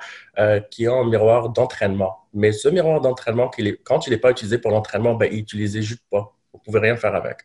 [0.72, 2.18] qui ont un miroir d'entraînement.
[2.34, 3.52] Mais ce miroir d'entraînement,
[3.84, 6.34] quand il n'est pas utilisé pour l'entraînement, ben, il n'utilisait juste pas.
[6.52, 7.42] Vous pouvez rien faire avec.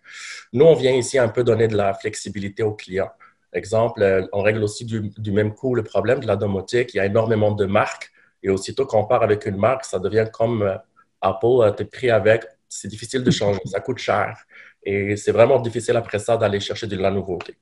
[0.52, 3.10] Nous, on vient ici un peu donner de la flexibilité aux clients.
[3.52, 6.94] Exemple, euh, on règle aussi du, même coup le problème de la domotique.
[6.94, 8.10] Il y a énormément de marques
[8.42, 10.76] et aussitôt qu'on part avec une marque, ça devient comme euh,
[11.20, 14.36] Apple, tu es pris avec, c'est difficile de changer, ça coûte cher.
[14.84, 17.58] Et c'est vraiment difficile après ça d'aller chercher de la nouveauté.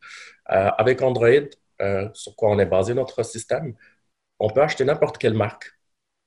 [0.51, 1.49] Euh, avec Android,
[2.13, 3.75] sur quoi on est basé notre système,
[4.39, 5.73] on peut acheter n'importe quelle marque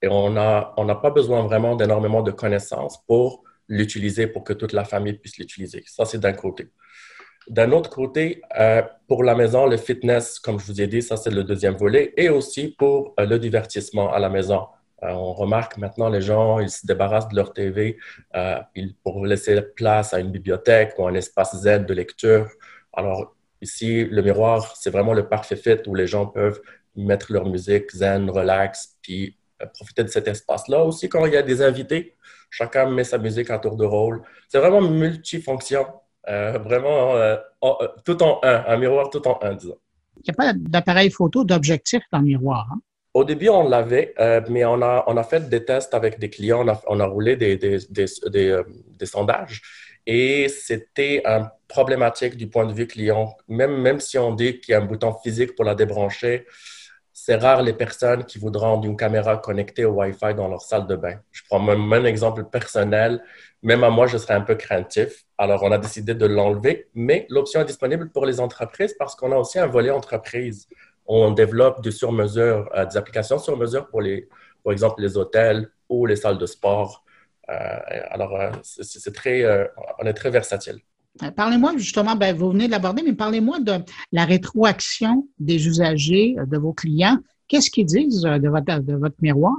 [0.02, 4.74] et on n'a on pas besoin vraiment d'énormément de connaissances pour l'utiliser pour que toute
[4.74, 5.84] la famille puisse l'utiliser.
[5.88, 6.70] Ça, c'est d'un côté.
[7.48, 11.18] D'un autre côté, euh, pour la maison, le fitness, comme je vous ai dit, ça,
[11.18, 14.68] c'est le deuxième volet, et aussi pour euh, le divertissement à la maison.
[15.04, 17.98] Euh, on remarque maintenant, les gens, ils se débarrassent de leur TV
[18.76, 22.50] ils, pour laisser place à une bibliothèque ou un espace zen de lecture.
[22.94, 26.62] Alors, ici, le miroir, c'est vraiment le parfait fit où les gens peuvent
[26.96, 29.38] mettre leur musique zen, relax, puis
[29.74, 30.84] profiter de cet espace-là.
[30.84, 32.16] Aussi, quand il y a des invités,
[32.54, 34.22] Chacun met sa musique à tour de rôle.
[34.48, 35.88] C'est vraiment multifonction.
[36.30, 39.76] Euh, vraiment euh, euh, tout en un, un miroir tout en un, disons.
[40.18, 42.70] Il n'y a pas d'appareil photo d'objectif dans le miroir.
[42.72, 42.80] Hein?
[43.14, 44.14] Au début, on l'avait,
[44.50, 49.62] mais on a, fait des tests avec des clients, on a, roulé des, des, sondages
[50.06, 51.24] et c'était
[51.68, 53.36] problématique du point de vue client.
[53.48, 56.46] Même, même si on dit qu'il y a un bouton physique pour la débrancher,
[57.14, 60.96] c'est rare les personnes qui voudront une caméra connectée au Wi-Fi dans leur salle de
[60.96, 61.20] bain.
[61.32, 63.24] Je prends même un exemple personnel.
[63.62, 65.24] Même à moi, je serais un peu craintif.
[65.38, 69.32] Alors, on a décidé de l'enlever, mais l'option est disponible pour les entreprises parce qu'on
[69.32, 70.68] a aussi un volet entreprise.
[71.06, 74.28] On développe des euh, des applications sur mesure pour les,
[74.64, 77.04] par exemple, les hôtels ou les salles de sport.
[77.50, 77.54] Euh,
[78.10, 79.44] alors, euh, c'est très,
[80.00, 80.80] on est très versatile.
[81.36, 83.74] Parlez-moi justement, ben, vous venez de l'aborder, mais parlez-moi de
[84.12, 87.18] la rétroaction des usagers, de vos clients.
[87.48, 89.54] Qu'est-ce qu'ils disent de votre, de votre miroir?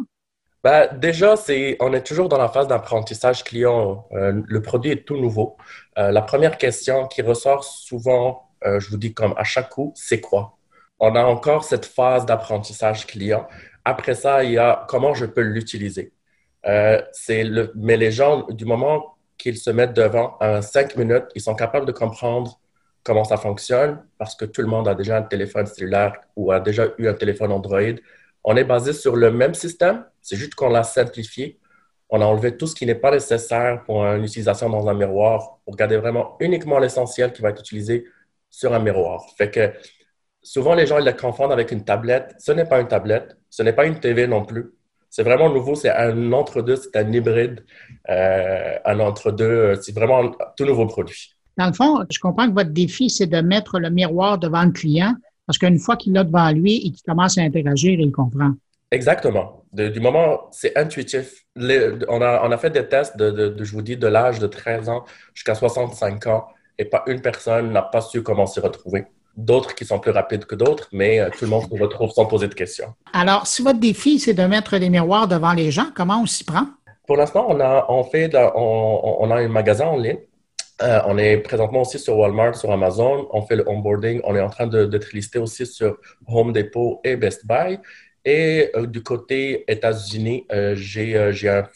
[0.65, 4.09] Ben, déjà, c'est, on est toujours dans la phase d'apprentissage client.
[4.11, 5.57] le produit est tout nouveau.
[5.97, 10.54] la première question qui ressort souvent, je vous dis comme à chaque coup, c'est quoi?
[11.07, 13.47] On a encore cette phase d'apprentissage client.
[13.85, 16.15] Après ça, il y a comment je peux l'utiliser.
[17.13, 21.43] c'est le, mais les gens, du moment qu'ils se mettent devant en cinq minutes, ils
[21.43, 22.59] sont capables de comprendre
[23.03, 26.59] comment ça fonctionne parce que tout le monde a déjà un téléphone cellulaire ou a
[26.59, 27.97] déjà eu un téléphone Android.
[28.43, 31.61] On est basé sur le même système, c'est juste qu'on l'a simplifié.
[32.09, 35.59] On a enlevé tout ce qui n'est pas nécessaire pour une utilisation dans un miroir
[35.67, 38.07] pour garder vraiment uniquement l'essentiel qui va être utilisé
[38.49, 39.23] sur un miroir.
[40.45, 42.37] Souvent les gens ils le confondent avec une tablette.
[42.39, 44.73] Ce n'est pas une tablette, ce n'est pas une TV non plus.
[45.11, 47.65] C'est vraiment nouveau, c'est un entre-deux, c'est un hybride,
[48.11, 51.35] euh, un entre-deux, c'est vraiment un tout nouveau produit.
[51.57, 54.73] Dans le fond, je comprends que votre défi, c'est de mettre le miroir devant le
[54.73, 55.15] client,
[55.47, 58.55] parce qu'une fois qu'il l'a devant lui et qu'il commence à interagir, il comprend.
[58.91, 59.65] Exactement.
[59.73, 61.45] du moment, c'est intuitif.
[61.57, 64.89] on, a, on, a, fait des tests, de, je vous dis, de l'âge de 13
[64.89, 69.05] ans jusqu'à 65 ans, et pas une personne n'a pas su comment s'y retrouver
[69.37, 72.27] d'autres qui sont plus rapides que d'autres, mais euh, tout le monde se retrouve sans
[72.27, 72.95] poser de questions.
[73.13, 76.45] Alors, si votre défi, c'est de mettre des miroirs devant les gens, comment on s'y
[76.45, 76.67] prend?
[77.07, 80.19] Pour l'instant, on a, on fait on, a un magasin en ligne.
[80.83, 83.29] Euh, on est présentement aussi sur Walmart, sur Amazon.
[83.33, 84.21] On fait le onboarding.
[84.25, 87.79] On est en train d'être listé aussi sur Home Depot et Best Buy.
[88.25, 91.33] Et euh, du côté États-Unis, j'ai un,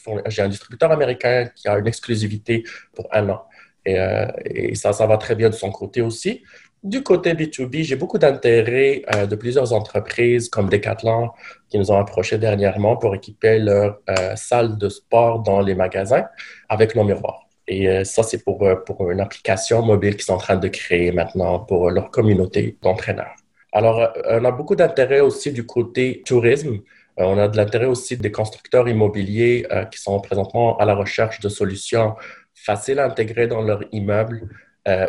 [0.07, 2.63] un, distributeur américain qui a une exclusivité
[2.95, 3.43] pour un an.
[3.85, 3.97] Et,
[4.45, 6.43] et, ça, ça va très bien de son côté aussi.
[6.83, 11.29] Du côté B2B, j'ai beaucoup d'intérêt euh, de plusieurs entreprises comme Decathlon
[11.67, 16.25] qui nous ont approché dernièrement pour équiper leur euh, salle de sport dans les magasins
[16.69, 17.47] avec nos miroirs.
[17.67, 21.11] Et euh, ça, c'est pour, pour une application mobile qu'ils sont en train de créer
[21.11, 23.35] maintenant pour leur communauté d'entraîneurs.
[23.73, 26.79] Alors, on a beaucoup d'intérêt aussi du côté tourisme.
[27.17, 31.49] on a de l'intérêt aussi des constructeurs immobiliers qui sont présentement à la recherche de
[31.49, 32.15] solutions
[32.55, 34.49] faciles à intégrer dans leur immeuble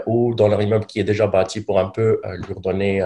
[0.07, 3.03] ou dans leur immeuble qui est déjà bâti pour un peu leur donner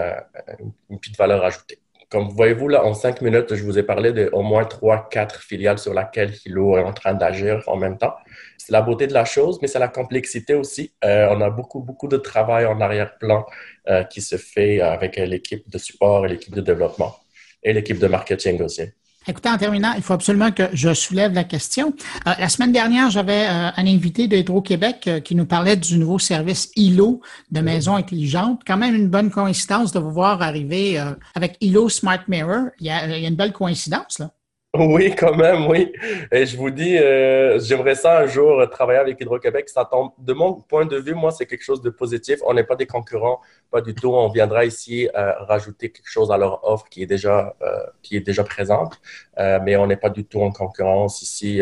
[0.89, 1.79] une petite valeur ajoutée.
[2.09, 5.09] Comme vous voyez-vous, là, en cinq minutes, je vous ai parlé de au moins trois,
[5.09, 8.13] quatre filiales sur lesquelles Hilo est en train d'agir en même temps.
[8.57, 10.93] C'est la beauté de la chose, mais c'est la complexité aussi.
[11.03, 13.45] Euh, on a beaucoup, beaucoup de travail en arrière-plan
[13.89, 17.15] euh, qui se fait avec l'équipe de support et l'équipe de développement
[17.63, 18.83] et l'équipe de marketing aussi.
[19.27, 21.93] Écoutez, en terminant, il faut absolument que je soulève la question.
[22.27, 25.97] Euh, la semaine dernière, j'avais euh, un invité de Hydro-Québec euh, qui nous parlait du
[25.97, 27.21] nouveau service ILO
[27.51, 28.61] de maison intelligente.
[28.67, 31.03] Quand même une bonne coïncidence de vous voir arriver
[31.33, 32.67] avec ILO Smart Mirror.
[32.79, 34.29] Il y, a, il y a une belle coïncidence, là.
[34.77, 35.93] Oui, quand même, oui.
[36.31, 39.69] Et je vous dis, euh, j'aimerais ça un jour travailler avec Hydro-Québec.
[39.69, 42.39] Ça tombe, de mon point de vue, moi, c'est quelque chose de positif.
[42.45, 43.39] On n'est pas des concurrents,
[43.71, 44.09] pas du tout.
[44.13, 48.17] On viendra ici euh, rajouter quelque chose à leur offre qui est déjà, euh, qui
[48.17, 48.99] est déjà présente,
[49.37, 51.61] mais on n'est pas du tout en concurrence ici.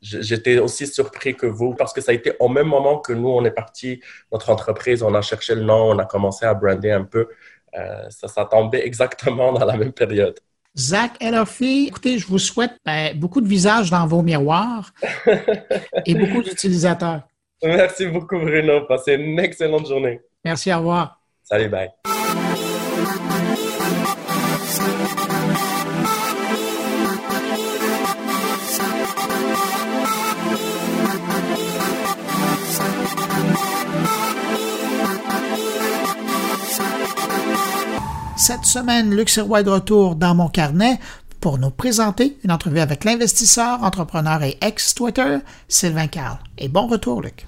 [0.00, 3.28] J'étais aussi surpris que vous, parce que ça a été au même moment que nous,
[3.28, 4.00] on est parti,
[4.32, 7.28] notre entreprise, on a cherché le nom, on a commencé à brander un peu.
[8.10, 10.38] ça, ça tombait exactement dans la même période.
[10.78, 14.92] Zach Elofie, écoutez, je vous souhaite ben, beaucoup de visages dans vos miroirs
[16.06, 17.22] et beaucoup d'utilisateurs.
[17.62, 18.82] Merci beaucoup, Bruno.
[18.86, 20.20] Passez une excellente journée.
[20.44, 21.20] Merci, au revoir.
[21.42, 21.88] Salut, bye.
[38.48, 40.98] Cette semaine, Luc Sirois est de retour dans mon carnet
[41.38, 46.38] pour nous présenter une entrevue avec l'investisseur, entrepreneur et ex-Twitter, Sylvain Carl.
[46.56, 47.44] Et bon retour, Luc.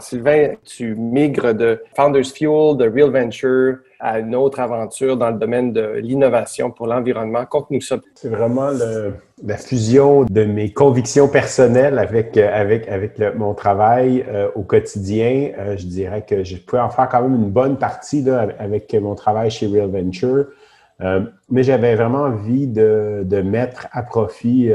[0.00, 5.38] Sylvain, tu migres de Founders Fuel, de Real Venture à une autre aventure dans le
[5.38, 7.44] domaine de l'innovation pour l'environnement.
[7.44, 7.98] Conte-nous ça.
[8.14, 8.70] C'est vraiment
[9.42, 15.50] la fusion de mes convictions personnelles avec, euh, avec, avec mon travail euh, au quotidien.
[15.58, 18.94] Euh, je dirais que je pouvais en faire quand même une bonne partie là, avec
[18.94, 20.46] mon travail chez Real Venture.
[21.48, 24.70] Mais j'avais vraiment envie de, de, mettre à profit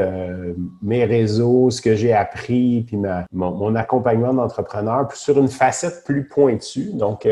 [0.82, 6.28] mes réseaux, ce que j'ai appris, puis ma, mon, accompagnement d'entrepreneur sur une facette plus
[6.28, 7.28] pointue, donc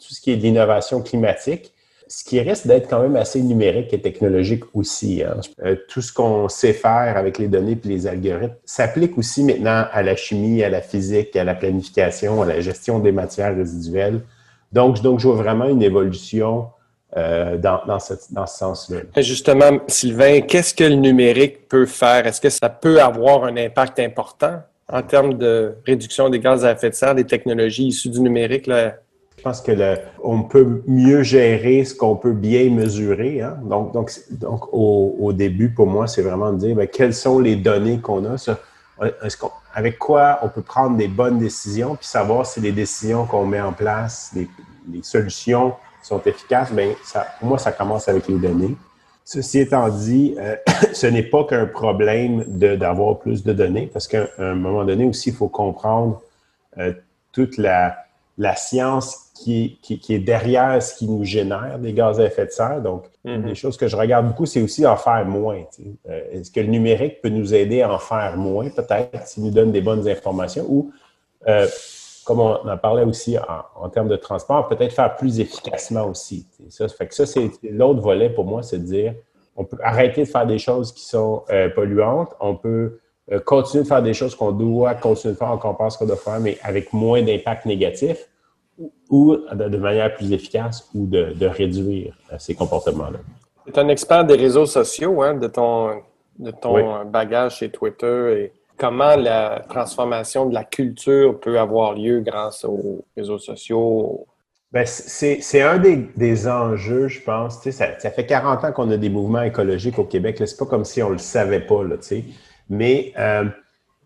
[0.00, 1.72] tout ce qui est de l'innovation climatique,
[2.08, 5.22] ce qui risque d'être quand même assez numérique et technologique aussi.
[5.22, 5.40] Hein.
[5.88, 10.02] tout ce qu'on sait faire avec les données et les algorithmes s'applique aussi maintenant à
[10.02, 14.22] la chimie, à la physique, à la planification, à la gestion des matières résiduelles.
[14.72, 16.66] Donc, donc je vois vraiment une évolution
[17.16, 19.00] euh, dans, dans, ce, dans ce sens-là.
[19.22, 22.26] Justement, Sylvain, qu'est-ce que le numérique peut faire?
[22.26, 26.72] Est-ce que ça peut avoir un impact important en termes de réduction des gaz à
[26.72, 28.66] effet de serre, des technologies issues du numérique?
[28.66, 28.94] Là?
[29.40, 33.40] Je pense que le, on peut mieux gérer ce qu'on peut bien mesurer.
[33.40, 33.56] Hein?
[33.62, 37.56] Donc, donc, donc au, début, pour moi, c'est vraiment de dire bien, quelles sont les
[37.56, 38.36] données qu'on a.
[38.36, 38.60] Ça,
[39.72, 43.62] avec quoi on peut prendre des bonnes décisions, puis savoir si les décisions qu'on met
[43.62, 44.46] en place, les,
[45.02, 45.72] solutions
[46.02, 48.76] sont efficaces, bien, ça, pour moi, ça commence avec les données.
[49.24, 50.54] Ceci étant dit, euh,
[50.92, 55.30] ce n'est pas qu'un problème d'avoir plus de données, parce qu'à un moment donné aussi,
[55.30, 56.20] il faut comprendre
[56.76, 56.92] euh,
[57.32, 57.96] toute la,
[58.40, 62.46] la science qui, qui, qui, est derrière ce qui nous génère des gaz à effet
[62.46, 62.80] de serre.
[62.80, 63.44] Donc, une mm-hmm.
[63.44, 65.62] des choses que je regarde beaucoup, c'est aussi en faire moins.
[66.08, 69.50] Euh, Est-ce que le numérique peut nous aider à en faire moins, peut-être, s'il nous
[69.50, 70.90] donne des bonnes informations, ou
[71.48, 71.66] euh,
[72.24, 73.36] comme on en parlait aussi
[73.76, 76.46] en, termes de transport, peut-être faire plus efficacement aussi.
[76.70, 79.14] Ça fait que ça, c'est l'autre volet pour moi, c'est de dire
[79.54, 83.00] on peut arrêter de faire des choses qui sont euh, polluantes, on peut
[83.44, 86.40] continuer de faire des choses qu'on doit continuer de faire, qu'on pense qu'on doit faire,
[86.40, 88.29] mais avec moins d'impact négatif,
[89.08, 93.18] ou, de, manière plus efficace, ou de, réduire euh, ces comportements-là.
[93.66, 96.02] Tu es un expert des réseaux sociaux, hein, de ton,
[96.38, 102.20] de ton bagage chez Twitter et comment la transformation de la culture peut avoir lieu
[102.20, 104.26] grâce aux réseaux sociaux?
[104.72, 107.60] Ben, c'est un des, des, enjeux, je pense.
[107.60, 110.36] Ça, ça, fait 40 ans qu'on a des mouvements écologiques au Québec.
[110.38, 111.82] C'est pas comme si on le savait pas.
[111.82, 111.96] Là,
[112.68, 113.44] Mais euh,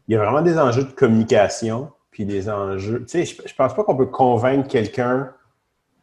[0.09, 3.05] il y a vraiment des enjeux de communication, puis des enjeux.
[3.13, 5.31] Je, je pense pas qu'on peut convaincre quelqu'un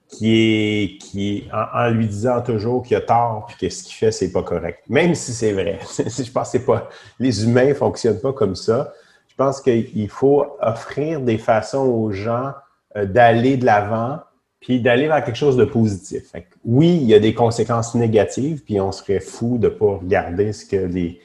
[0.10, 4.12] qui est, qui en, lui disant toujours qu'il a tort et que ce qu'il fait,
[4.12, 4.80] c'est pas correct.
[4.90, 5.80] Même si c'est vrai.
[5.98, 8.92] je pense que pas, les humains fonctionnent pas comme ça.
[9.30, 12.52] Je pense qu'il faut offrir des façons aux gens
[12.98, 14.20] euh, d'aller de l'avant
[14.60, 16.24] puis d'aller vers quelque chose de positif.
[16.66, 20.66] oui, il y a des conséquences négatives, puis on serait fou de pas regarder ce
[20.66, 21.20] que les,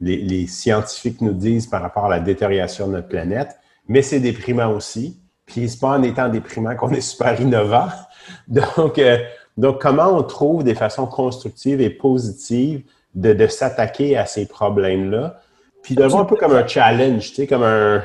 [0.00, 3.59] les scientifiques nous disent par rapport à la détérioration de notre planète,
[3.90, 5.20] mais c'est déprimant aussi.
[5.44, 7.88] Puis c'est pas en étant déprimant qu'on est super innovant.
[8.48, 9.18] Donc, euh,
[9.56, 12.82] donc, comment on trouve des façons constructives et positives
[13.14, 15.40] de, de s'attaquer à ces problèmes-là,
[15.82, 18.02] puis de voir un peu comme un challenge, tu sais, comme un,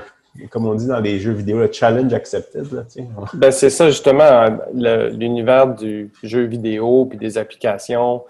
[0.49, 2.71] comme on dit dans les jeux vidéo, le challenge accepted.
[2.73, 2.83] Là.
[3.35, 8.23] Ben, c'est ça, justement, l'univers du jeu vidéo puis des applications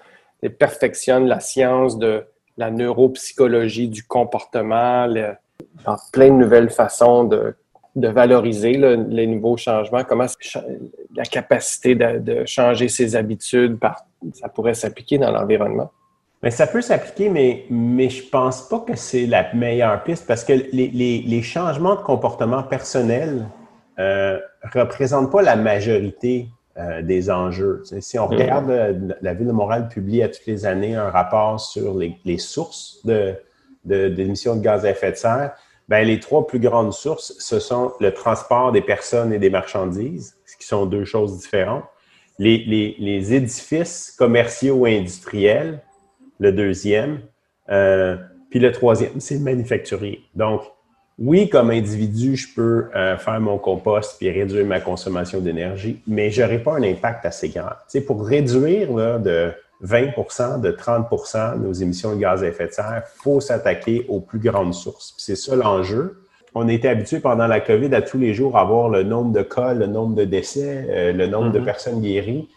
[0.44, 2.26] ils perfectionnent la science de
[2.58, 5.34] la neuropsychologie du comportement, le-
[5.84, 7.56] dans plein de nouvelles façons de,
[7.96, 10.26] de valoriser là, les nouveaux changements, comment
[11.16, 15.92] la capacité de, de changer ses habitudes, par, ça pourrait s'appliquer dans l'environnement?
[16.44, 20.44] Mais ça peut s'appliquer, mais, mais je pense pas que c'est la meilleure piste parce
[20.44, 23.48] que les, les, les changements de comportement personnel
[23.98, 24.40] euh,
[24.74, 26.48] représentent pas la majorité
[26.78, 27.82] euh, des enjeux.
[28.00, 31.60] Si on regarde, euh, la Ville de Montréal publie à toutes les années un rapport
[31.60, 33.34] sur les, les sources de-
[33.86, 35.54] d'émissions de gaz à effet de serre.
[35.88, 40.36] Ben, les trois plus grandes sources, ce sont le transport des personnes et des marchandises,
[40.46, 41.84] ce qui sont deux choses différentes.
[42.40, 45.82] Les, les, les édifices commerciaux et industriels,
[46.40, 47.20] le deuxième.
[47.70, 48.18] Euh,
[48.50, 50.22] puis le troisième, c'est le manufacturier.
[50.34, 50.64] Donc,
[51.18, 56.30] oui, comme individu, je peux euh, faire mon compost puis réduire ma consommation d'énergie, mais
[56.30, 57.72] je n'aurai pas un impact assez grand.
[57.88, 59.54] Sais, pour réduire là, de
[59.86, 64.20] 20% de 30% nos émissions de gaz à effet de serre, il faut s'attaquer aux
[64.20, 65.14] plus grandes sources.
[65.18, 66.22] C'est ça l'enjeu.
[66.54, 69.42] On était habitué pendant la COVID à tous les jours à voir le nombre de
[69.42, 72.48] cas, le nombre de décès, euh, le nombre de personnes guéries.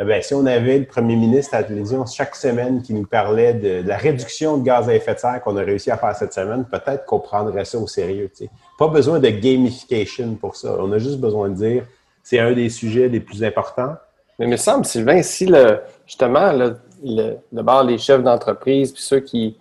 [0.00, 3.06] Eh bien, si on avait le premier ministre à la télévision chaque semaine qui nous
[3.06, 5.96] parlait de, de la réduction de gaz à effet de serre qu'on a réussi à
[5.96, 8.28] faire cette semaine, peut-être qu'on prendrait ça au sérieux.
[8.76, 10.74] Pas besoin de gamification pour ça.
[10.80, 11.84] On a juste besoin de dire
[12.24, 13.94] c'est un des sujets les plus importants.
[14.38, 19.02] Mais il me semble, Sylvain, si le, justement, le, le, d'abord les chefs d'entreprise, puis
[19.02, 19.56] ceux qui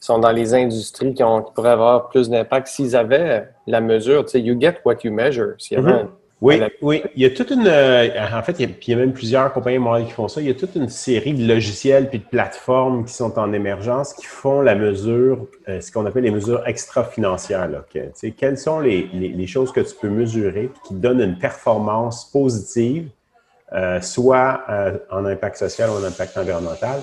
[0.00, 4.24] sont dans les industries qui, ont, qui pourraient avoir plus d'impact, s'ils avaient la mesure,
[4.24, 5.54] tu sais, you get what you measure.
[5.58, 6.08] S'il y avait Mhm.
[6.42, 7.02] Oui, oui.
[7.16, 7.66] Il y a toute une.
[7.66, 10.12] euh, en fait, il y, a, puis il y a même plusieurs compagnies mondiales qui
[10.12, 10.42] font ça.
[10.42, 14.12] Il y a toute une série de logiciels puis de plateformes qui sont en émergence
[14.12, 17.68] qui font la mesure, euh, ce qu'on appelle les mesures extra-financières.
[17.68, 21.38] là, que, quelles sont les, les- les choses que tu peux mesurer qui donnent une
[21.38, 23.08] performance positive,
[23.72, 27.02] euh, soit euh, en impact social ou en impact environnemental,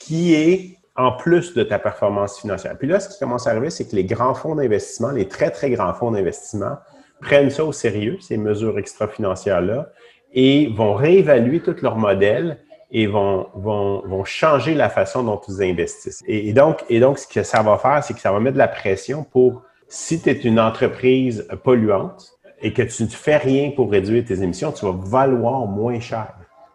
[0.00, 2.76] qui est en plus de ta performance financière.
[2.78, 5.50] Puis là, ce qui commence à arriver, c'est que les grands fonds d'investissement, les très,
[5.50, 6.76] très grands fonds d'investissement,
[7.20, 9.90] prennent ça au sérieux, ces mesures extra-financières-là,
[10.32, 12.58] et vont réévaluer tout leur modèle
[12.90, 16.22] et vont, vont, vont changer la façon dont ils investissent.
[16.26, 18.58] Et, donc, et donc, ce que ça va faire, c'est que ça va mettre de
[18.58, 23.90] la pression pour, si tu une entreprise polluante et que tu ne fais rien pour
[23.90, 26.34] réduire tes émissions, tu vas valoir moins cher.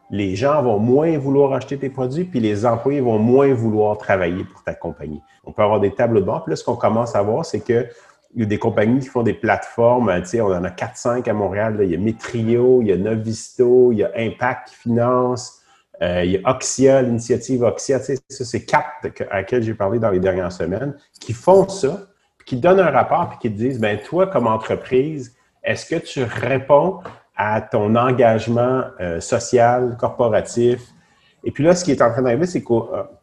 [0.10, 4.44] Les gens vont moins vouloir acheter tes produits, puis les employés vont moins vouloir travailler
[4.44, 5.22] pour ta compagnie.
[5.46, 6.44] On peut avoir des tableaux de bord.
[6.44, 7.88] Puis là, ce qu'on commence à voir, c'est que
[8.34, 10.12] il y a des compagnies qui font des plateformes.
[10.22, 11.78] Tu sais, on en a 4-5 à Montréal.
[11.82, 15.62] Il y a Metrio, il y a Novisto, il y a Impact finance,
[16.02, 18.00] euh, il y a Oxia, l'initiative Oxia.
[18.00, 21.68] Tu sais, ça, c'est quatre à laquelle j'ai parlé dans les dernières semaines, qui font
[21.68, 22.08] ça,
[22.38, 25.96] puis qui donnent un rapport, puis qui te disent, ben toi, comme entreprise, est-ce que
[25.96, 27.00] tu réponds
[27.36, 30.82] à ton engagement euh, social, corporatif?
[31.44, 32.74] Et puis là, ce qui est en train d'arriver, c'est que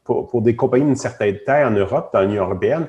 [0.04, 2.86] pour, pour des compagnies d'une certaine taille en Europe, dans l'Union européenne,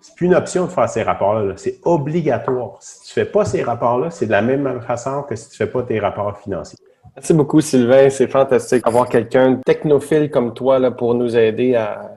[0.00, 1.42] c'est plus une option de faire ces rapports-là.
[1.44, 1.52] là.
[1.56, 2.76] C'est obligatoire.
[2.80, 5.62] Si tu ne fais pas ces rapports-là, c'est de la même façon que si tu
[5.62, 6.78] ne fais pas tes rapports financiers.
[7.14, 8.10] Merci beaucoup, Sylvain.
[8.10, 12.10] C'est fantastique d'avoir quelqu'un technophile comme toi là, pour nous aider à,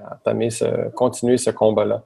[0.49, 2.03] ce- continuer ce combat-là.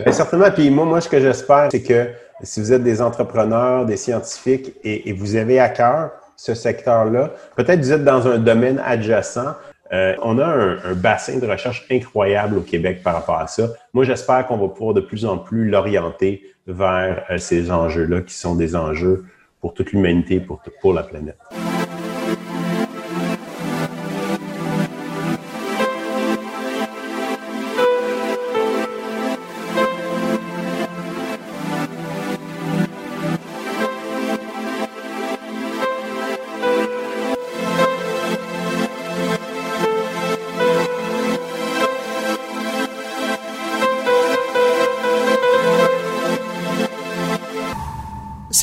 [0.00, 0.50] Bien, certainement.
[0.50, 2.08] Puis moi, moi, ce que j'espère, c'est que
[2.42, 7.80] si vous êtes des entrepreneurs, des scientifiques et, vous avez à cœur ce secteur-là, peut-être
[7.80, 9.54] vous êtes dans un domaine adjacent.
[9.92, 13.68] euh, on a un, un bassin de recherche incroyable au Québec par rapport à ça.
[13.92, 18.34] Moi, j'espère qu'on va pouvoir de plus en plus l'orienter vers euh, ces enjeux-là qui
[18.34, 19.24] sont des enjeux
[19.60, 21.38] pour toute l'humanité, pour, pour la planète.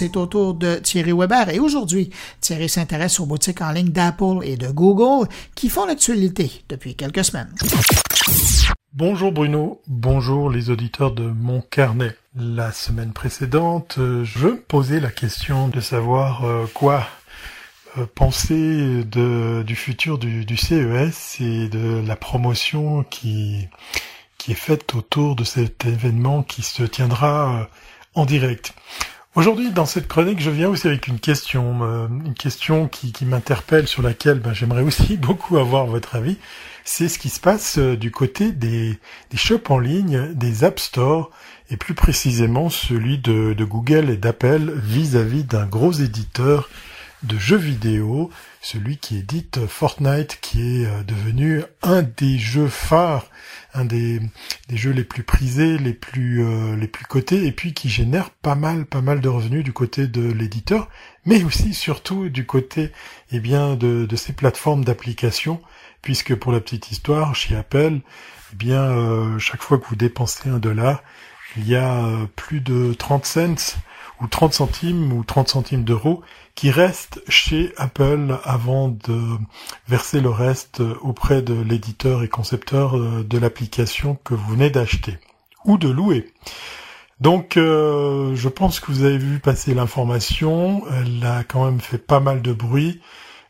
[0.02, 4.40] C'est au tour de Thierry Weber et aujourd'hui, Thierry s'intéresse aux boutiques en ligne d'Apple
[4.42, 7.54] et de Google qui font l'actualité depuis quelques semaines.
[8.94, 12.16] Bonjour Bruno, bonjour les auditeurs de mon carnet.
[12.36, 17.06] La semaine précédente, euh, je me posais la question de savoir euh, quoi
[18.00, 23.68] euh, penser du futur du, du CES et de la promotion qui,
[24.40, 27.70] qui est faite autour de cet événement qui se tiendra
[28.16, 28.74] en direct.
[29.34, 33.88] Aujourd'hui, dans cette chronique, je viens aussi avec une question, euh, une question qui, m'interpelle,
[33.88, 36.36] sur laquelle ben, j'aimerais aussi beaucoup avoir votre avis.
[36.84, 39.00] C'est ce qui se passe euh, du côté des,
[39.34, 41.32] shops en ligne, des App Store,
[41.70, 46.70] et plus précisément celui de, Google et d'Apple vis-à-vis d'un gros éditeur
[47.24, 53.28] de jeux vidéo, celui qui édite Fortnite, qui est euh, devenu un des jeux phares,
[53.74, 54.20] un des,
[54.72, 58.56] jeux les plus prisés, les plus euh, les plus cotés, et puis qui génère pas
[58.56, 60.90] mal pas mal de revenus du côté de l'éditeur,
[61.26, 62.92] mais aussi surtout du côté
[63.32, 65.62] eh bien de, de ces plateformes d'application,
[66.02, 68.00] puisque pour la petite histoire, chez Apple,
[68.54, 71.04] eh bien euh, chaque fois que vous dépensez un dollar,
[71.58, 72.06] il y a
[72.36, 73.76] plus de 30 cents
[74.22, 76.22] ou 30 centimes ou 30 centimes d'euros
[76.56, 79.38] qui restent chez Apple avant de
[79.88, 85.18] verser le reste auprès de l'éditeur et concepteur euh, de l'application que vous venez d'acheter
[85.66, 86.32] ou de louer.
[87.20, 92.00] Donc euh, je pense que vous avez vu passer l'information, elle a quand même fait
[92.00, 93.00] pas mal de bruit.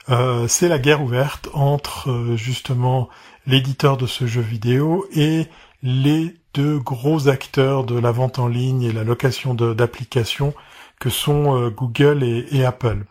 [0.10, 3.08] Euh, c'est la guerre ouverte entre justement
[3.46, 5.48] l'éditeur de ce jeu vidéo et
[5.84, 10.54] les deux gros acteurs de la vente en ligne et la location d'applications
[11.00, 13.04] que sont euh, Google et, Apple.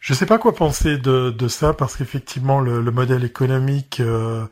[0.00, 4.44] Je ne sais pas quoi penser de, ça parce qu'effectivement le, modèle économique euh,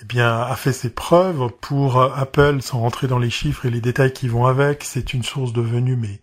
[0.00, 3.70] eh bien a fait ses preuves pour euh, Apple sans rentrer dans les chiffres et
[3.70, 4.84] les détails qui vont avec.
[4.84, 6.20] C'est une source de revenus mais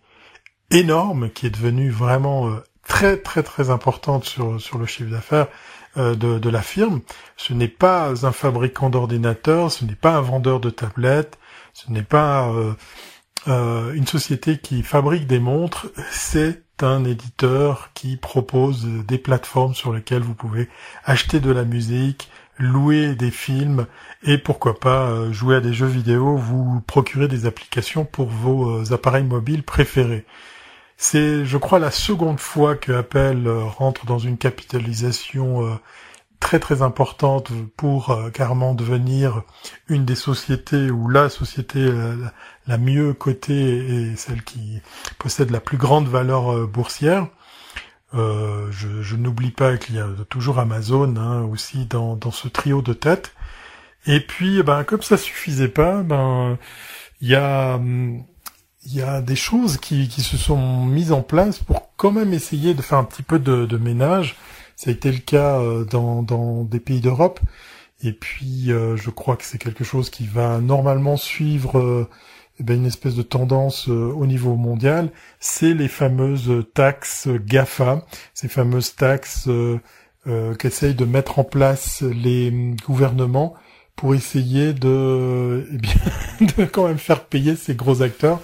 [0.70, 2.50] énorme qui est devenue vraiment
[2.86, 5.46] très très très importante sur le chiffre d'affaires
[5.96, 7.00] de, de, la firme.
[7.36, 11.38] Ce n'est pas un fabricant d'ordinateurs, ce n'est pas un vendeur de tablettes,
[11.72, 12.50] ce n'est pas
[13.48, 19.92] euh, une société qui fabrique des montres, c'est un éditeur qui propose des plateformes sur
[19.92, 20.68] lesquelles vous pouvez
[21.04, 22.28] acheter de la musique,
[22.58, 23.86] louer des films
[24.24, 28.80] et pourquoi pas euh, jouer à des jeux vidéo, vous procurer des applications pour vos
[28.80, 30.24] euh, appareils mobiles préférés.
[30.96, 35.78] C'est, je crois, la seconde fois que Apple rentre dans une capitalisation
[36.40, 39.42] très très importante pour euh, carrément devenir
[39.88, 42.14] une des sociétés ou la société euh,
[42.66, 44.80] la mieux cotée et celle qui
[45.18, 47.26] possède la plus grande valeur euh, boursière.
[48.12, 52.92] je, n'oublie pas qu'il y a toujours Amazon hein, aussi dans, dans ce trio de
[52.92, 53.34] tête.
[54.06, 56.58] Et puis, ben, comme ça suffisait pas, ben,
[57.20, 57.80] il y a,
[58.86, 62.32] il y a des choses qui, qui se sont mises en place pour quand même
[62.32, 64.36] essayer de faire un petit peu de, de ménage
[64.76, 67.40] ça a été le cas euh, dans, dans des pays d'Europe.
[68.02, 72.08] Et puis, euh, je crois que c'est quelque chose qui va normalement suivre euh,
[72.60, 75.10] eh ben, une espèce de tendance au niveau mondial.
[75.40, 79.48] C'est les fameuses taxes GAFA, ces fameuses taxes
[80.58, 83.54] qu'essayent de mettre en place les gouvernements
[83.94, 85.94] pour essayer de, eh bien,
[86.56, 88.40] de quand même faire payer ces gros acteurs,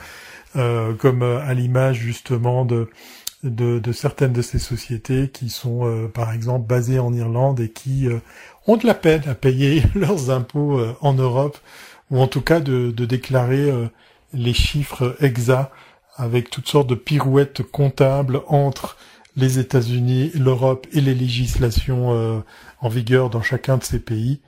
[0.54, 6.98] comme à l'image justement de certaines de ces sociétés qui sont euh, par exemple basées
[6.98, 8.20] en Irlande et qui euh,
[8.66, 11.58] ont de la peine à payer leurs impôts euh, en Europe
[12.10, 13.72] ou en tout cas de, de déclarer
[14.34, 15.72] les chiffres exacts
[16.16, 18.98] avec toutes sortes de pirouettes comptables entre
[19.34, 22.44] les États-Unis, l'Europe et les législations
[22.82, 24.42] en vigueur dans chacun de ces pays.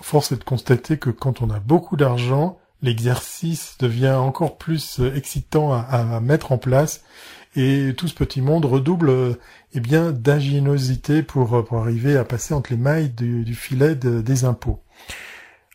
[0.00, 5.72] force est de constater que quand on a beaucoup d'argent, l'exercice devient encore plus excitant
[5.72, 7.02] à, mettre en place
[7.56, 9.38] et tout ce petit monde redouble
[9.74, 14.82] eh bien d'ingéniosité pour, pour arriver à passer entre les mailles du, filet des impôts.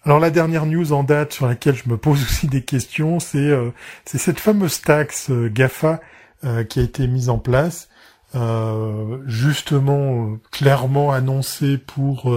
[0.04, 3.38] Alors la dernière news en date sur laquelle je me pose aussi des questions, c'est
[3.38, 3.70] euh,
[4.06, 6.02] cette fameuse taxe euh, GAFA
[6.44, 7.88] euh, qui a été mise en place,
[9.26, 12.34] justement clairement annoncée pour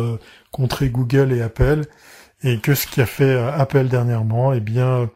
[0.50, 1.82] contrer Google et Apple,
[2.44, 5.10] et que ce qui a fait Apple dernièrement, eh bien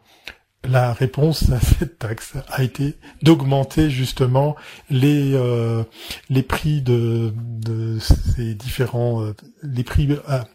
[0.63, 4.55] la réponse à cette taxe a été d'augmenter justement
[4.89, 5.83] les euh,
[6.29, 10.45] les prix de, de ces différents euh, les prix à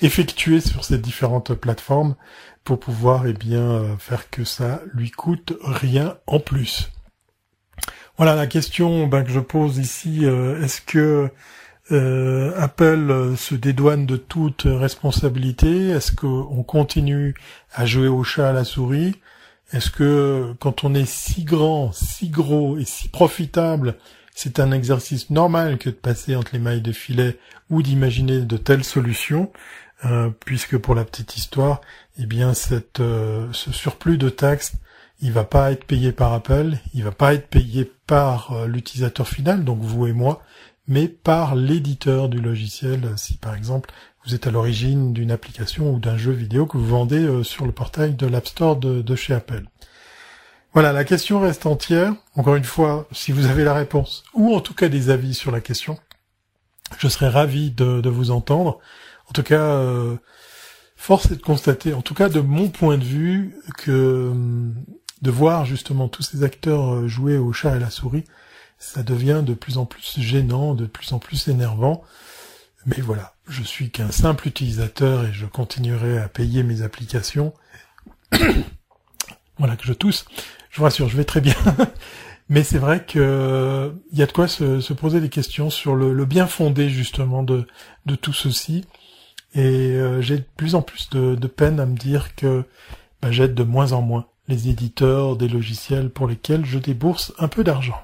[0.00, 2.14] effectués sur ces différentes plateformes
[2.64, 6.90] pour pouvoir eh bien euh, faire que ça lui coûte rien en plus.
[8.16, 10.24] Voilà la question ben, que je pose ici.
[10.24, 11.30] Est-ce que
[11.90, 15.88] Apple se dédouane de toute responsabilité.
[15.88, 17.34] Est-ce qu'on continue
[17.72, 19.16] à jouer au chat à la souris?
[19.72, 23.96] Est-ce que quand on est si grand, si gros et si profitable,
[24.34, 27.38] c'est un exercice normal que de passer entre les mailles de filet
[27.70, 29.50] ou d'imaginer de telles solutions,
[30.04, 31.80] euh, puisque pour la petite histoire,
[32.18, 32.52] eh bien
[33.00, 34.74] euh, ce surplus de taxes,
[35.20, 39.26] il va pas être payé par Apple, il va pas être payé par euh, l'utilisateur
[39.26, 40.40] final, donc vous et moi,
[40.88, 43.90] mais par l'éditeur du logiciel, si par exemple
[44.24, 47.66] vous êtes à l'origine d'une application ou d'un jeu vidéo que vous vendez euh, sur
[47.66, 49.64] le portail de l'App Store de, chez Apple.
[50.74, 52.14] Voilà, la question reste entière.
[52.34, 55.50] Encore une fois, si vous avez la réponse, ou en tout cas des avis sur
[55.50, 55.98] la question,
[56.98, 58.78] je serais ravi de, vous entendre.
[59.28, 60.16] En tout cas, euh,
[60.96, 64.74] force est de constater, en tout cas de mon point de vue, que hum,
[65.22, 68.24] de voir justement tous ces acteurs euh, jouer au chat et la souris,
[68.78, 72.02] ça devient de plus en plus gênant, de plus en plus énervant.
[72.86, 77.52] Mais voilà, je suis qu'un simple utilisateur et je continuerai à payer mes applications.
[79.58, 80.24] voilà que je tousse.
[80.70, 81.56] Je vous rassure, je vais très bien.
[82.48, 86.24] Mais c'est vrai que il y a de quoi se, poser des questions sur le,
[86.24, 87.66] bien fondé justement de,
[88.06, 88.86] de tout ceci.
[89.54, 92.64] Et euh, j'ai de plus en plus de, peine à me dire que
[93.20, 97.48] bah, j'aide de moins en moins les éditeurs des logiciels pour lesquels je débourse un
[97.48, 98.00] peu d'argent.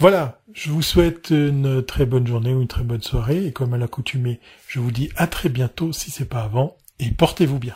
[0.00, 3.74] Voilà, je vous souhaite une très bonne journée ou une très bonne soirée et comme
[3.74, 7.74] à l'accoutumée, je vous dis à très bientôt si c'est pas avant et portez-vous bien.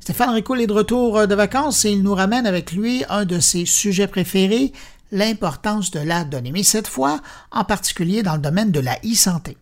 [0.00, 3.40] Stéphane Ricoul est de retour de vacances et il nous ramène avec lui un de
[3.40, 4.72] ses sujets préférés,
[5.14, 9.56] l'importance de la donnée, mais cette fois en particulier dans le domaine de la e-santé.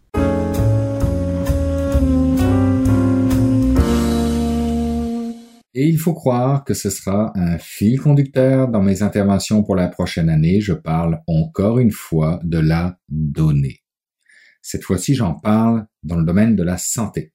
[5.75, 9.89] Et il faut croire que ce sera un fil conducteur dans mes interventions pour la
[9.89, 10.61] prochaine année.
[10.61, 13.83] Je parle encore une fois de la donnée.
[14.63, 17.35] Cette fois-ci, j'en parle dans le domaine de la santé.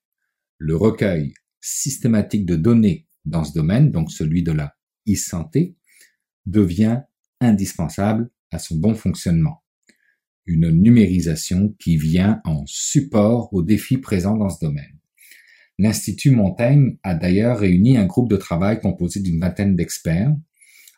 [0.58, 4.74] Le recueil systématique de données dans ce domaine, donc celui de la
[5.08, 5.76] e-santé,
[6.46, 7.02] devient
[7.42, 9.64] indispensable à son bon fonctionnement.
[10.46, 14.98] Une numérisation qui vient en support aux défis présents dans ce domaine.
[15.80, 20.34] L'Institut Montaigne a d'ailleurs réuni un groupe de travail composé d'une vingtaine d'experts,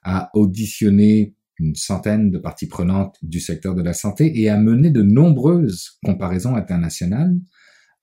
[0.03, 4.91] a auditionné une centaine de parties prenantes du secteur de la santé et a mené
[4.91, 7.35] de nombreuses comparaisons internationales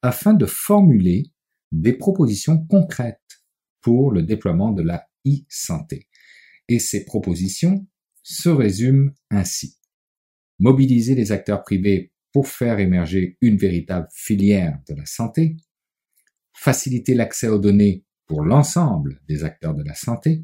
[0.02, 1.32] afin de formuler
[1.72, 3.40] des propositions concrètes
[3.80, 6.08] pour le déploiement de la e-santé.
[6.68, 7.86] Et ces propositions
[8.28, 9.78] se résument ainsi.
[10.58, 15.56] Mobiliser les acteurs privés pour faire émerger une véritable filière de la santé,
[16.52, 20.42] faciliter l'accès aux données pour l'ensemble des acteurs de la santé,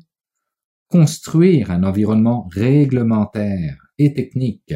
[0.88, 4.74] construire un environnement réglementaire et technique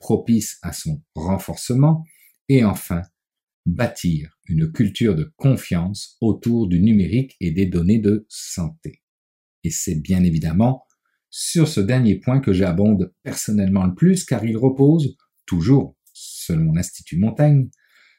[0.00, 2.04] propice à son renforcement,
[2.48, 3.02] et enfin
[3.66, 9.02] bâtir une culture de confiance autour du numérique et des données de santé.
[9.62, 10.87] Et c'est bien évidemment
[11.30, 15.16] sur ce dernier point que j'abonde personnellement le plus car il repose,
[15.46, 17.68] toujours selon l'Institut Montaigne,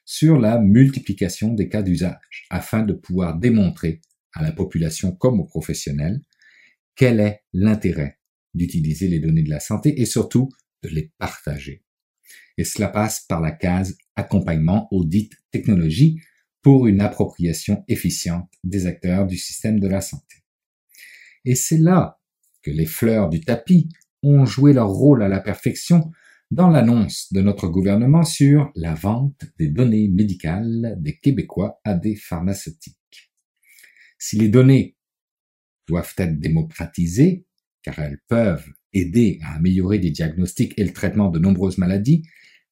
[0.06, 4.02] sur la multiplication des cas d'usage afin de pouvoir démontrer
[4.34, 6.22] à la population comme aux professionnels
[6.96, 8.20] quel est l'intérêt
[8.54, 10.50] d'utiliser les données de la santé et surtout
[10.84, 11.84] de les partager
[12.60, 16.20] et cela passe par la case accompagnement aux dites technologies
[16.62, 20.44] pour une appropriation efficiente des acteurs du système de la santé.
[21.46, 22.19] Et c'est là
[22.62, 23.90] que les fleurs du tapis
[24.24, 26.12] ont joué leur rôle à la perfection
[26.52, 32.16] dans l'annonce de notre gouvernement sur la vente des données médicales des Québécois à des
[32.16, 32.98] pharmaceutiques.
[34.18, 34.98] Si les données
[35.88, 37.46] doivent être démocratisées,
[37.82, 42.24] car elles peuvent aider à améliorer des diagnostics et le traitement de nombreuses maladies,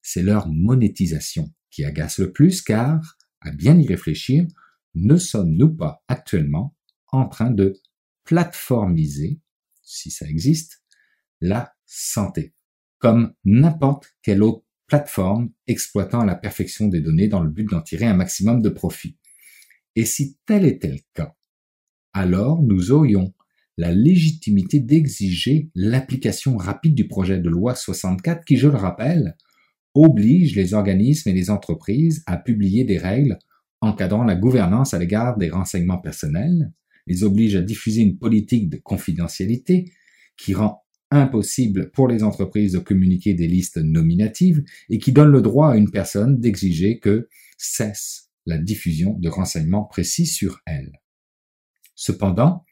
[0.02, 4.46] c'est leur monétisation qui agace le plus car, à bien y réfléchir,
[4.96, 6.76] ne sommes-nous pas actuellement
[7.12, 7.80] en train de
[8.24, 9.40] plateformiser,
[9.88, 10.82] si ça existe,
[11.42, 12.54] la santé,
[13.00, 17.82] comme n'importe quelle autre plateforme exploitant à la perfection des données dans le but d'en
[17.82, 19.18] tirer un maximum de profit.
[19.96, 21.36] Et si tel était le cas,
[22.14, 23.34] alors nous aurions
[23.78, 29.36] la légitimité d'exiger l'application rapide du projet de loi 64 qui, je le rappelle,
[29.94, 33.38] oblige les organismes et les entreprises à publier des règles
[33.82, 36.72] encadrant la gouvernance à l'égard des renseignements personnels,
[37.08, 39.92] les oblige à diffuser une politique de confidentialité
[40.38, 45.42] qui rend impossible pour les entreprises de communiquer des listes nominatives et qui donne le
[45.42, 50.92] droit à une personne d'exiger que cesse la diffusion de renseignements précis sur elle.
[51.96, 52.66] Cependant,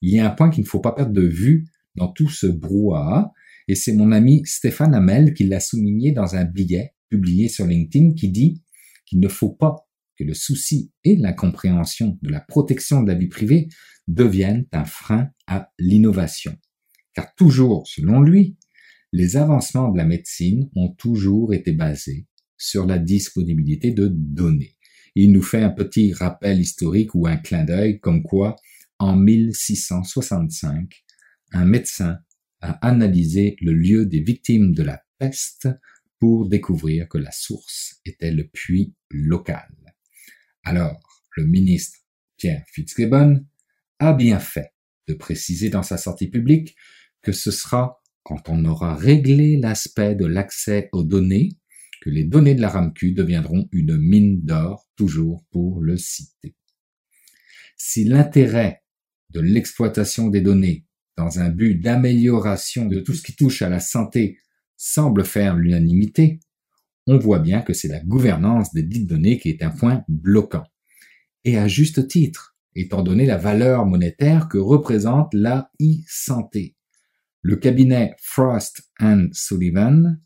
[0.00, 2.46] il y a un point qu'il ne faut pas perdre de vue dans tout ce
[2.46, 3.32] brouhaha,
[3.68, 8.14] et c'est mon ami Stéphane Hamel qui l'a souligné dans un billet publié sur LinkedIn
[8.14, 8.62] qui dit
[9.06, 9.87] qu'il ne faut pas
[10.18, 13.68] que le souci et l'incompréhension de la protection de la vie privée
[14.08, 16.56] deviennent un frein à l'innovation.
[17.14, 18.56] Car toujours, selon lui,
[19.12, 24.76] les avancements de la médecine ont toujours été basés sur la disponibilité de données.
[25.14, 28.56] Il nous fait un petit rappel historique ou un clin d'œil comme quoi,
[28.98, 31.04] en 1665,
[31.52, 32.18] un médecin
[32.60, 35.68] a analysé le lieu des victimes de la peste
[36.18, 39.87] pour découvrir que la source était le puits local.
[40.64, 41.00] Alors,
[41.36, 41.98] le ministre
[42.36, 43.44] Pierre Fitzgibbon
[43.98, 44.72] a bien fait
[45.06, 46.76] de préciser dans sa sortie publique
[47.22, 51.58] que ce sera quand on aura réglé l'aspect de l'accès aux données
[52.00, 56.54] que les données de la RAMQ deviendront une mine d'or, toujours pour le citer.
[57.76, 58.82] Si l'intérêt
[59.30, 60.86] de l'exploitation des données
[61.16, 64.38] dans un but d'amélioration de tout ce qui touche à la santé
[64.76, 66.38] semble faire l'unanimité,
[67.08, 70.64] on voit bien que c'est la gouvernance des dites données qui est un point bloquant.
[71.44, 76.76] Et à juste titre, étant donné la valeur monétaire que représente la e-santé.
[77.40, 80.20] Le cabinet Frost and Sullivan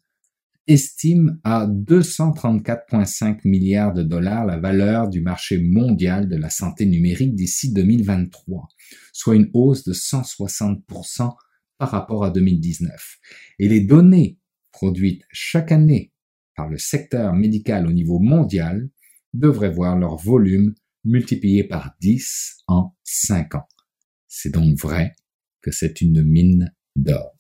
[0.66, 7.36] estime à 234,5 milliards de dollars la valeur du marché mondial de la santé numérique
[7.36, 8.66] d'ici 2023,
[9.12, 11.30] soit une hausse de 160%
[11.78, 13.18] par rapport à 2019.
[13.60, 14.38] Et les données
[14.72, 16.11] produites chaque année
[16.56, 18.88] par le secteur médical au niveau mondial
[19.32, 20.74] devraient voir leur volume
[21.04, 23.66] multiplié par 10 en 5 ans.
[24.28, 25.14] C'est donc vrai
[25.60, 27.32] que c'est une mine d'or.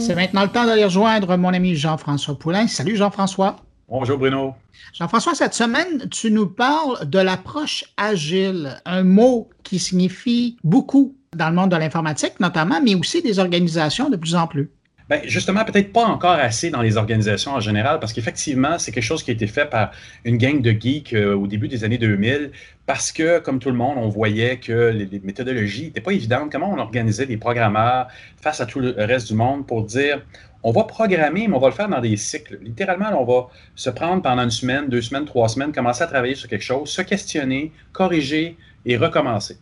[0.00, 2.66] C'est maintenant le temps d'aller rejoindre mon ami Jean-François Poulain.
[2.66, 3.56] Salut Jean-François.
[3.88, 4.54] Bonjour Bruno.
[4.94, 11.48] Jean-François, cette semaine, tu nous parles de l'approche agile, un mot qui signifie beaucoup dans
[11.48, 14.70] le monde de l'informatique notamment, mais aussi des organisations de plus en plus.
[15.10, 19.04] Bien, justement, peut-être pas encore assez dans les organisations en général, parce qu'effectivement, c'est quelque
[19.04, 19.90] chose qui a été fait par
[20.24, 22.52] une gang de geeks euh, au début des années 2000,
[22.86, 26.52] parce que, comme tout le monde, on voyait que les, méthodologies n'étaient pas évidentes.
[26.52, 28.08] Comment on organisait des programmeurs
[28.40, 30.22] face à tout le reste du monde pour dire,
[30.62, 32.58] on va programmer, mais on va le faire dans des cycles.
[32.62, 36.36] Littéralement, on va se prendre pendant une semaine, deux semaines, trois semaines, commencer à travailler
[36.36, 38.56] sur quelque chose, se questionner, corriger
[38.86, 39.58] et recommencer.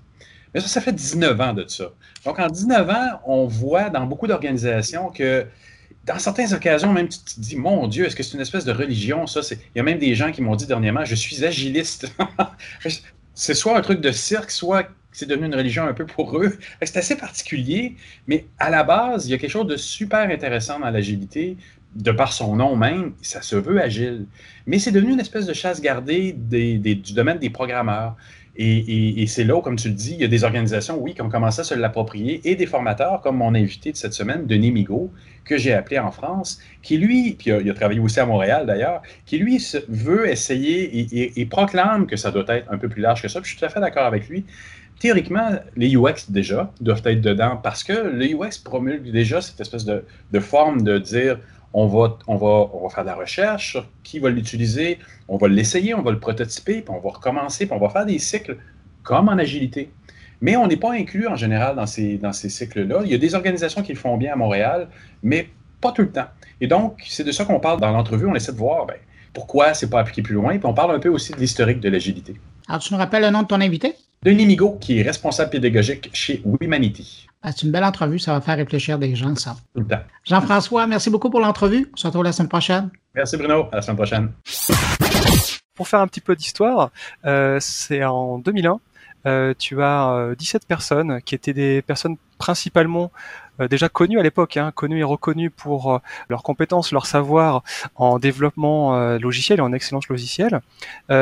[0.54, 1.90] Mais ça, ça fait 19 ans de ça.
[2.24, 5.46] Donc, en 19 ans, on voit dans beaucoup d'organisations que
[6.04, 8.72] dans certaines occasions, même tu te dis, mon Dieu, est-ce que c'est une espèce de
[8.72, 9.40] religion, ça?
[9.52, 12.12] Il y a même des gens qui m'ont dit dernièrement, je suis agiliste.
[13.34, 16.58] c'est soit un truc de cirque, soit c'est devenu une religion un peu pour eux.
[16.82, 17.96] C'est assez particulier,
[18.26, 21.56] mais à la base, il y a quelque chose de super intéressant dans l'agilité,
[21.94, 24.26] de par son nom même, ça se veut agile.
[24.66, 28.16] Mais c'est devenu une espèce de chasse gardée du domaine des programmeurs.
[28.62, 31.22] Et, c'est là où, comme tu le dis, il y a des organisations, oui, qui
[31.22, 34.70] ont commencé à se l'approprier et des formateurs, comme mon invité de cette semaine, Denis
[34.70, 35.10] Migaud,
[35.46, 39.00] que j'ai appelé en France, qui lui, puis il a, travaillé aussi à Montréal d'ailleurs,
[39.24, 43.28] qui lui veut essayer et, proclame que ça doit être un peu plus large que
[43.28, 43.40] ça.
[43.42, 44.44] Je suis tout à fait d'accord avec lui.
[44.98, 49.86] Théoriquement, les UX déjà doivent être dedans parce que le UX promulgue déjà cette espèce
[49.86, 51.38] de forme de dire
[51.72, 54.98] on va, on, va, on va faire de la recherche sur qui va l'utiliser,
[55.28, 58.06] on va l'essayer, on va le prototyper, puis on va recommencer, puis on va faire
[58.06, 58.56] des cycles
[59.02, 59.90] comme en agilité.
[60.40, 63.02] Mais on n'est pas inclus en général dans ces, dans ces cycles-là.
[63.04, 64.88] Il y a des organisations qui le font bien à Montréal,
[65.22, 65.48] mais
[65.80, 66.28] pas tout le temps.
[66.60, 68.26] Et donc, c'est de ça qu'on parle dans l'entrevue.
[68.26, 68.96] On essaie de voir ben,
[69.32, 71.88] pourquoi c'est pas appliqué plus loin, puis on parle un peu aussi de l'historique de
[71.88, 72.34] l'agilité.
[72.68, 73.94] Alors, tu nous rappelles le nom de ton invité?
[74.22, 77.26] Denis Migaud, qui est responsable pédagogique chez Wimanity.
[77.40, 79.56] Ah, c'est une belle entrevue, ça va faire réfléchir des gens, ça.
[79.74, 80.02] Tout le temps.
[80.24, 81.88] Jean-François, merci beaucoup pour l'entrevue.
[81.94, 82.90] On se retrouve la semaine prochaine.
[83.14, 84.30] Merci Bruno, à la semaine prochaine.
[85.74, 86.90] Pour faire un petit peu d'histoire,
[87.24, 88.78] euh, c'est en 2001,
[89.24, 93.10] euh, tu as 17 euh, personnes qui étaient des personnes principalement
[93.70, 96.00] déjà connues à l'époque, hein, connues et reconnues pour
[96.30, 97.62] leurs compétences, leur savoir
[97.94, 100.62] en développement logiciel et en excellence logicielle.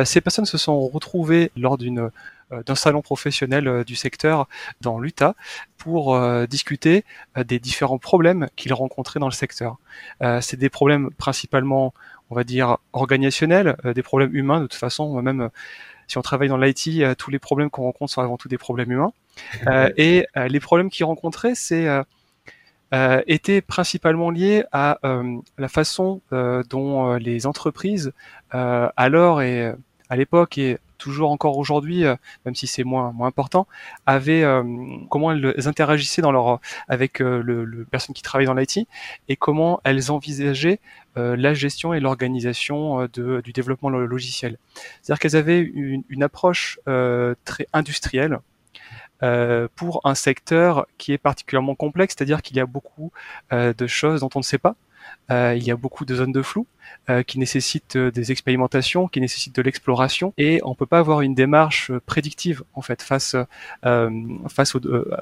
[0.05, 2.13] ces personnes se sont retrouvées lors d'une
[2.51, 4.49] d'un salon professionnel euh, du secteur
[4.81, 5.35] dans l'Utah
[5.77, 7.05] pour euh, discuter
[7.37, 9.77] des différents problèmes qu'ils rencontraient dans le secteur.
[10.41, 11.95] c'est des problèmes principalement,
[12.31, 14.61] on va dire, organisationnels, des problèmes humains.
[14.61, 15.51] De toute façon, même
[16.09, 18.91] si on travaille dans l'IT, tous les problèmes qu'on rencontre sont avant tout des problèmes
[18.91, 19.13] humains.
[19.97, 21.87] et les problèmes qu'ils rencontraient, c'est
[23.27, 24.99] étaient principalement liés à
[25.59, 28.13] la façon dont les entreprises,
[28.51, 29.73] alors et
[30.09, 33.67] à l'époque et toujours encore aujourd'hui, euh, même si c'est moins moins important,
[34.05, 34.63] avaient euh,
[35.09, 38.87] comment elles interagissaient dans leur avec euh, le, le personne qui travaille dans l'IT
[39.29, 40.81] et comment elles envisageaient
[41.17, 44.57] la gestion et l'organisation du développement logiciel.
[45.03, 46.79] C'est-à-dire qu'elles avaient une approche
[47.45, 48.39] très industrielle
[49.75, 53.11] pour un secteur qui est particulièrement complexe, c'est-à-dire qu'il y a beaucoup
[53.51, 54.77] de choses dont on ne sait pas.
[55.31, 56.67] Il y a beaucoup de zones de flou
[57.27, 61.93] qui nécessitent des expérimentations, qui nécessitent de l'exploration, et on peut pas avoir une démarche
[62.07, 63.37] prédictive en fait face
[63.83, 64.81] face au,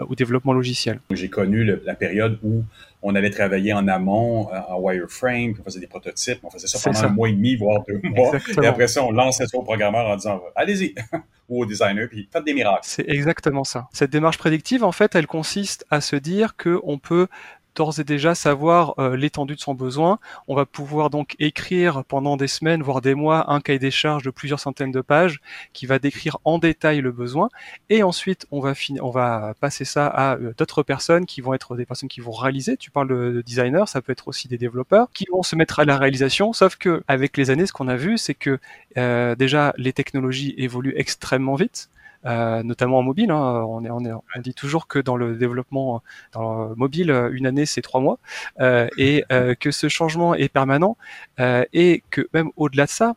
[0.09, 1.01] au, développement logiciel.
[1.11, 2.65] J'ai connu la période où
[3.03, 7.05] on avait travaillé en amont en wireframe, on faisait des prototypes, on faisait ça pendant
[7.05, 8.33] un mois et demi, voire deux mois,
[8.63, 10.95] et après ça, on lançait ça au programmeur en disant allez-y
[11.49, 12.81] ou au designer, puis faites des miracles.
[12.83, 13.89] C'est exactement ça.
[13.93, 17.29] Cette démarche prédictive, en fait, elle consiste à se dire qu'on peut
[17.77, 20.19] d'ores et déjà savoir euh, l'étendue de son besoin.
[20.49, 24.25] On va pouvoir donc écrire pendant des semaines, voire des mois, un cahier des charges
[24.25, 25.41] de plusieurs centaines de pages
[25.73, 27.49] qui va décrire en détail le besoin.
[27.91, 31.77] Et ensuite, on va, on va passer ça à euh, d'autres personnes qui vont être
[31.77, 32.77] des personnes qui vont réaliser.
[32.77, 35.85] Tu parles de, designers, ça peut être aussi des développeurs qui vont se mettre à
[35.85, 36.53] la réalisation.
[36.53, 38.59] Sauf que avec les années, ce qu'on a vu, c'est que
[38.97, 41.91] euh, déjà les technologies évoluent extrêmement vite.
[42.27, 43.31] Euh, notamment en mobile.
[43.31, 43.65] Hein.
[43.69, 46.03] On, est, on, dit toujours que dans le développement
[46.33, 48.19] dans le mobile, une année c'est trois mois,
[48.61, 50.97] euh, et euh, que ce changement est permanent,
[51.39, 53.15] euh, et que même au-delà de ça,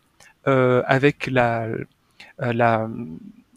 [0.48, 1.68] euh, avec la,
[2.38, 2.88] la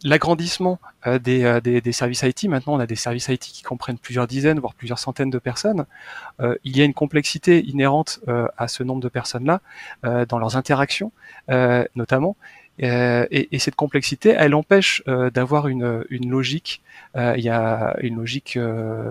[0.05, 4.75] l'agrandissement des, services IT, maintenant on a des services IT qui comprennent plusieurs dizaines, voire
[4.75, 5.87] plusieurs centaines de personnes,
[6.41, 9.61] euh, il y a une complexité inhérente euh, à ce nombre de personnes-là
[10.05, 11.13] euh, dans leurs interactions,
[11.95, 12.37] notamment,
[12.83, 16.83] euh, et, et, cette complexité, elle empêche euh, d'avoir une, une, logique.
[17.16, 18.59] Euh, il y a une logique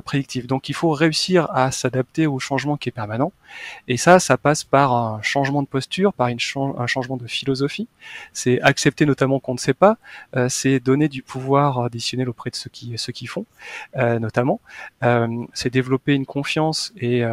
[0.05, 0.47] prédictive.
[0.47, 3.31] Donc, il faut réussir à s'adapter au changement qui est permanent.
[3.87, 6.39] Et ça, ça passe par un changement de posture, par une
[6.77, 7.87] un changement de philosophie.
[8.33, 9.97] C'est accepter notamment qu'on ne sait pas.
[10.47, 13.45] c'est donner du pouvoir additionnel auprès de ceux qui ceux qui font,
[13.95, 14.61] notamment.
[15.53, 17.23] c'est développer une confiance et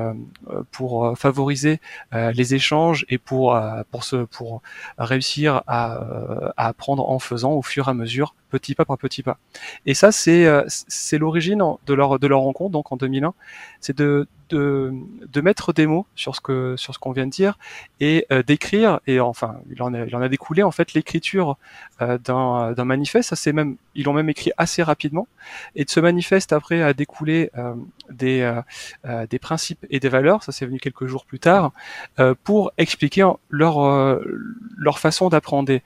[0.72, 1.80] pour favoriser
[2.12, 3.58] les échanges et pour
[3.90, 4.62] pour se pour
[4.98, 8.98] réussir à euh, à apprendre en faisant au fur et à mesure, petit pas par
[8.98, 9.38] petit pas.
[9.86, 13.34] Et ça, c'est euh, c'est l'origine de leur de leur rencontre, donc en 2001,
[13.80, 14.92] c'est de de,
[15.26, 17.58] de mettre des mots sur ce que sur ce qu'on vient de dire
[18.00, 19.00] et euh, d'écrire.
[19.06, 21.56] Et enfin il en a, il en a découlé en fait l'écriture
[22.02, 23.30] euh, d'un d'un manifeste.
[23.30, 25.26] Ça c'est même ils l'ont même écrit assez rapidement.
[25.74, 27.74] Et de ce manifeste après a découlé euh,
[28.10, 28.40] des
[29.06, 30.42] euh, des principes et des valeurs.
[30.42, 31.72] Ça c'est venu quelques jours plus tard
[32.44, 34.20] pour expliquer leur
[34.76, 35.78] leur façon d'apprendre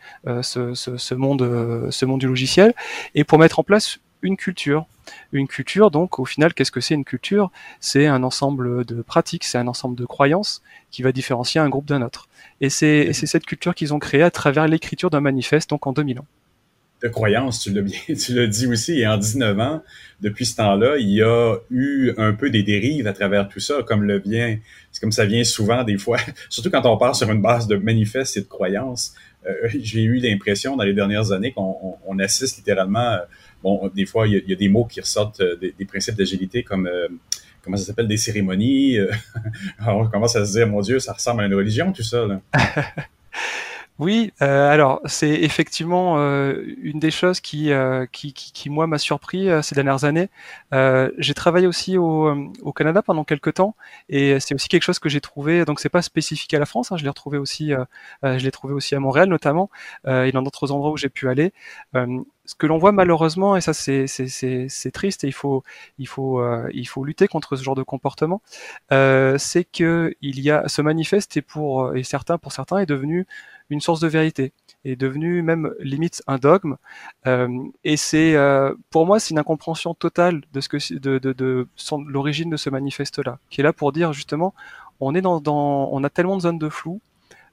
[0.42, 2.74] ce, ce, ce monde ce monde du logiciel
[3.14, 4.86] et pour mettre en place une culture.
[5.32, 7.50] Une culture, donc, au final, qu'est-ce que c'est une culture?
[7.80, 11.86] C'est un ensemble de pratiques, c'est un ensemble de croyances qui va différencier un groupe
[11.86, 12.28] d'un autre.
[12.60, 16.20] Et c'est cette culture qu'ils ont créée à travers l'écriture d'un manifeste, donc en 2000
[16.20, 16.26] ans.
[17.02, 19.82] De croyances, tu l'as bien, tu l'as dit aussi, et en 19 ans,
[20.20, 23.82] depuis ce temps-là, il y a eu un peu des dérives à travers tout ça,
[23.82, 24.56] comme le vient,
[25.00, 26.18] comme ça vient souvent des fois,
[26.48, 29.14] surtout quand on part sur une base de manifeste et de croyances.
[29.46, 33.18] Euh, j'ai eu l'impression dans les dernières années qu'on assiste littéralement
[33.62, 36.86] bon, des fois, il y, a, des mots qui ressortent euh, des, principes d'agilité comme
[36.86, 37.08] euh,
[37.62, 38.98] comment ça s'appelle des cérémonies.
[38.98, 39.10] Euh,
[39.86, 42.26] on commence à se dire, mon Dieu, ça ressemble à une religion, tout ça.
[42.26, 42.40] Là.
[43.98, 48.86] Oui, euh, alors c'est effectivement euh, une des choses qui, euh, qui, qui, qui, moi
[48.86, 50.30] m'a surpris ces dernières années.
[51.18, 53.76] j'ai travaillé aussi au, au, Canada pendant quelques temps
[54.08, 55.64] et c'est aussi quelque chose que j'ai trouvé.
[55.66, 57.72] Donc c'est pas spécifique à la France, hein, je l'ai retrouvé aussi,
[58.22, 59.70] je l'ai trouvé aussi à Montréal notamment
[60.08, 61.52] et dans d'autres endroits où j'ai pu aller.
[61.94, 65.62] ce que l'on voit malheureusement et ça c'est c'est triste et il faut
[65.98, 68.40] il faut il faut lutter contre ce genre de comportement.
[68.90, 73.26] c'est que il y a ce manifeste et pour et certains pour certains est devenu
[73.72, 74.52] une source de vérité,
[74.84, 76.76] est devenu même limite un dogme.
[77.26, 77.48] Euh,
[77.84, 81.68] et c'est, euh, pour moi, c'est une incompréhension totale de ce que de, de, de
[82.08, 84.54] l'origine de ce manifeste-là, qui est là pour dire justement,
[85.00, 87.00] on est dans, on a tellement de zones de flou,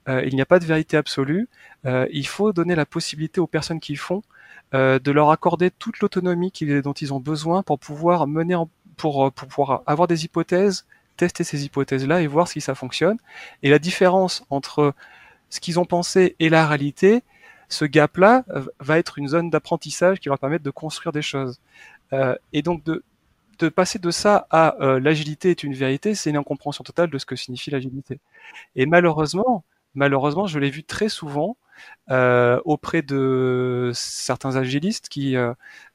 [0.08, 1.48] euh, il n'y a pas de vérité absolue.
[1.86, 4.22] il faut donner la possibilité aux personnes qui font
[4.74, 6.52] de leur accorder toute l'autonomie
[6.84, 10.86] dont ils ont besoin pour pouvoir mener en, pour, pour pouvoir avoir des hypothèses,
[11.18, 13.18] tester ces hypothèses-là et voir si ça fonctionne.
[13.64, 14.94] Et la différence entre
[15.50, 17.24] ce qu'ils ont pensé et la réalité,
[17.70, 21.60] ce gap-là euh, va être une zone d'apprentissage qui va permettre de construire des choses.
[22.14, 23.04] Euh, et donc de,
[23.60, 27.18] de passer de ça à euh, l'agilité est une vérité, c'est une incompréhension totale de
[27.18, 28.20] ce que signifie l'agilité.
[28.76, 29.64] Et malheureusement,
[29.96, 31.58] malheureusement, je l'ai vu très souvent
[32.10, 35.36] euh, auprès de certains agilistes qui,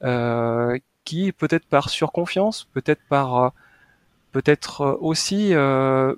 [0.03, 3.53] euh, qui peut-être par surconfiance, peut-être par
[4.33, 6.17] peut-être aussi, je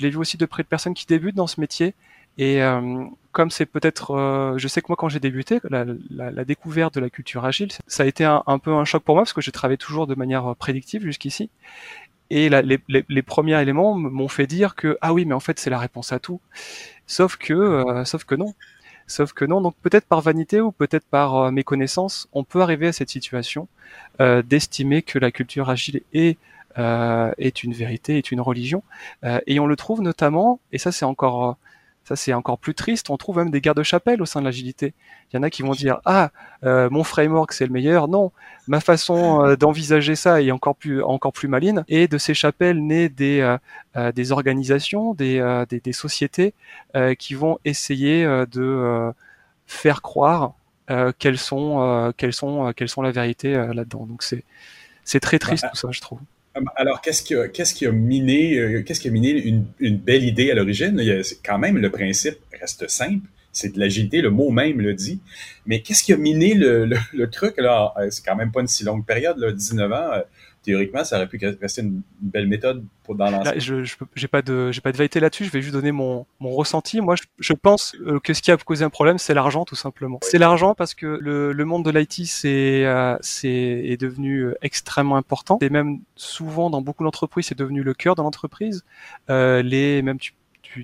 [0.00, 1.94] l'ai vu aussi de près de personnes qui débutent dans ce métier
[2.38, 3.06] et euh,
[3.36, 6.94] comme c'est peut-être, euh, je sais que moi quand j'ai débuté, la, la, la, découverte
[6.94, 9.42] de la culture agile, ça a été un, peu un choc pour moi parce que
[9.42, 11.50] j'ai travaillé toujours de manière euh, prédictive jusqu'ici.
[12.30, 15.40] Et la, les, les, les, premiers éléments m'ont fait dire que ah oui, mais en
[15.40, 16.40] fait c'est la réponse à tout.
[17.06, 18.54] Sauf que, euh, sauf que non.
[19.06, 19.60] Sauf que non.
[19.60, 23.68] Donc peut-être par vanité ou peut-être par euh, méconnaissance, on peut arriver à cette situation
[24.18, 26.38] d'estimer que la culture agile est
[26.78, 28.82] est une vérité, est une religion.
[29.46, 31.56] et on le trouve notamment, et ça c'est encore
[32.06, 33.10] ça, c'est encore plus triste.
[33.10, 34.94] On trouve même des gardes-chapelles au sein de l'agilité.
[35.32, 36.30] Il y en a qui vont dire ah
[36.62, 38.06] euh, mon framework c'est le meilleur.
[38.06, 38.30] Non,
[38.68, 41.84] ma façon euh, d'envisager ça est encore plus encore plus maline.
[41.88, 43.40] Et de ces chapelles naît des
[43.96, 46.54] euh, des organisations, des des, des, sociétés
[47.18, 49.12] qui vont essayer de
[49.66, 50.52] faire croire
[51.18, 54.06] qu'elles sont qu'elles sont qu'elles sont la vérité là-dedans.
[54.06, 54.44] Donc c'est
[55.02, 56.20] c'est très triste bah, tout ça, je trouve.
[56.76, 60.24] Alors, qu'est-ce qui a, qui a miné, euh, qu'est-ce qui a miné une, une belle
[60.24, 61.00] idée à l'origine?
[61.44, 63.26] Quand même, le principe reste simple.
[63.52, 65.20] C'est de l'agilité, le mot même le dit.
[65.66, 67.54] Mais qu'est-ce qui a miné le, le, le truc?
[67.58, 70.10] Là, euh, c'est quand même pas une si longue période, là, 19 ans.
[70.66, 73.60] Théoriquement, ça aurait pu rester une belle méthode pour dans l'ensemble.
[73.60, 75.44] Je n'ai pas de j'ai pas de vérité là-dessus.
[75.44, 77.00] Je vais juste donner mon, mon ressenti.
[77.00, 79.76] Moi, je, je pense euh, que ce qui a causé un problème, c'est l'argent, tout
[79.76, 80.18] simplement.
[80.22, 84.54] C'est l'argent parce que le, le monde de l'IT, c'est euh, c'est est devenu euh,
[84.60, 85.58] extrêmement important.
[85.60, 88.84] Et même souvent dans beaucoup d'entreprises, c'est devenu le cœur de l'entreprise.
[89.30, 90.34] Euh, les même tu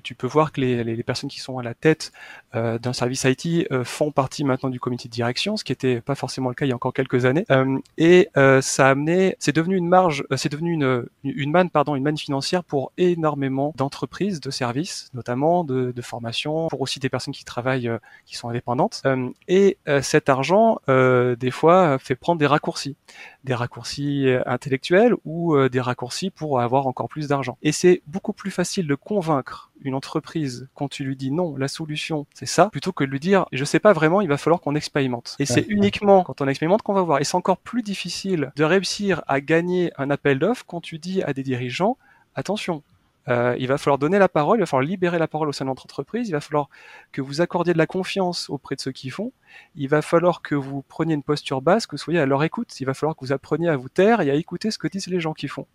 [0.01, 2.11] tu, peux voir que les, les, personnes qui sont à la tête
[2.55, 6.01] euh, d'un service IT euh, font partie maintenant du comité de direction, ce qui n'était
[6.01, 7.45] pas forcément le cas il y a encore quelques années.
[7.51, 8.29] Euh, et
[8.61, 12.17] ça a amené, c'est devenu une marge, c'est devenu une, une manne, pardon, une manne
[12.17, 17.45] financière pour énormément d'entreprises, de services, notamment de, de formation, pour aussi des personnes qui
[17.45, 17.89] travaillent,
[18.25, 19.01] qui sont indépendantes.
[19.47, 22.95] et cet argent, des fois, fait prendre des raccourcis
[23.43, 27.57] des raccourcis intellectuels ou des raccourcis pour avoir encore plus d'argent.
[27.61, 31.67] Et c'est beaucoup plus facile de convaincre une entreprise quand tu lui dis non, la
[31.67, 34.75] solution ça, plutôt que de lui dire je sais pas vraiment, il va falloir qu'on
[34.75, 35.35] expérimente.
[35.39, 37.19] Et c'est uniquement quand on expérimente qu'on va voir.
[37.19, 41.23] Et c'est encore plus difficile de réussir à gagner un appel d'offres quand tu dis
[41.23, 41.97] à des dirigeants
[42.35, 42.83] attention,
[43.29, 45.65] euh, il va falloir donner la parole, il va falloir libérer la parole au sein
[45.65, 46.67] de notre entreprise, il va falloir
[47.11, 49.31] que vous accordiez de la confiance auprès de ceux qui font,
[49.75, 52.79] il va falloir que vous preniez une posture basse, que vous soyez à leur écoute,
[52.81, 55.07] il va falloir que vous appreniez à vous taire et à écouter ce que disent
[55.07, 55.67] les gens qui font.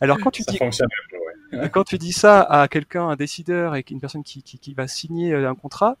[0.00, 0.58] Alors quand tu dis
[1.72, 5.32] quand tu dis ça à quelqu'un, un décideur et une personne qui, qui, va signer
[5.32, 5.96] euh, un contrat,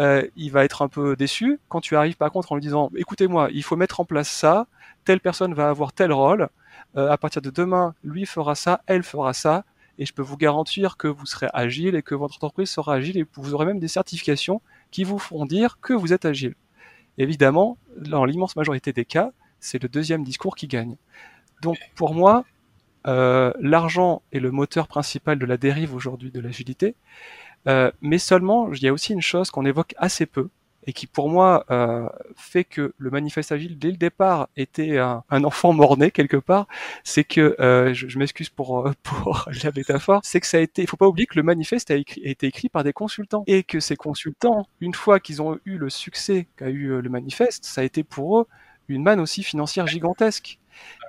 [0.00, 1.60] euh, il va être un peu déçu.
[1.68, 4.66] Quand tu arrives par contre en lui disant, écoutez-moi, il faut mettre en place ça,
[5.04, 6.48] telle personne va avoir tel rôle,
[6.96, 9.64] euh, à partir de demain, lui fera ça, elle fera ça,
[9.98, 13.18] et je peux vous garantir que vous serez agile et que votre entreprise sera agile
[13.18, 16.54] et vous aurez même des certifications qui vous feront dire que vous êtes agile.
[17.18, 20.96] Évidemment, dans l'immense majorité des cas, c'est le deuxième discours qui gagne.
[21.60, 22.46] Donc pour moi,
[23.06, 26.94] euh, l'argent est le moteur principal de la dérive aujourd'hui de l'agilité,
[27.66, 30.48] euh, mais seulement il y a aussi une chose qu'on évoque assez peu
[30.86, 35.22] et qui pour moi euh, fait que le manifeste agile dès le départ était un,
[35.30, 36.66] enfant mort-né quelque part,
[37.04, 37.54] c'est que
[37.92, 41.26] je, m'excuse pour pour la métaphore, c'est que ça a été, il faut pas oublier
[41.26, 43.44] que le manifeste a, été écrit par des consultants.
[43.46, 47.66] Et que ces consultants, une fois qu'ils ont eu le succès qu'a eu le manifeste,
[47.66, 48.46] ça a été pour eux
[48.88, 50.59] une manne aussi financière gigantesque.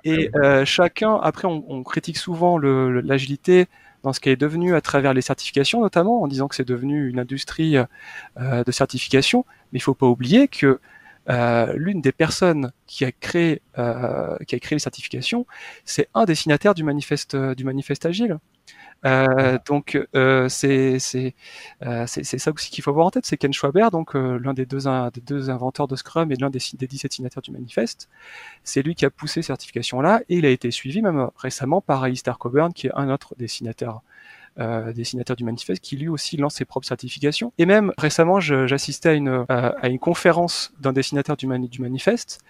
[0.04, 3.66] Et euh, chacun, après, on, on critique souvent l'agilité
[4.02, 7.08] dans ce qui est devenu à travers les certifications, notamment en disant que c'est devenu
[7.08, 9.44] une industrie euh, de certification.
[9.72, 10.80] Mais il faut pas oublier que
[11.30, 15.46] euh, l'une des personnes qui a créé qui a créé les certifications,
[15.84, 18.38] c'est un des signataires du manifeste du manifeste agile.
[19.04, 23.88] Euh, donc euh, euh, c'est ça aussi qu'il faut avoir en tête, c'est Ken Schwaber,
[23.90, 27.42] donc l'un des deux, des deux inventeurs de Scrum et l'un des, des 17 signataires
[27.42, 28.08] du manifeste.
[28.64, 32.02] C'est lui qui a poussé cette certification-là et il a été suivi même récemment par
[32.02, 33.48] Alistair Coburn, qui est un autre des
[35.36, 37.52] du manifeste qui lui aussi lance ses propres certifications.
[37.58, 42.40] Et même récemment, j'assistais à une, à une conférence d'un des signataires du, du manifeste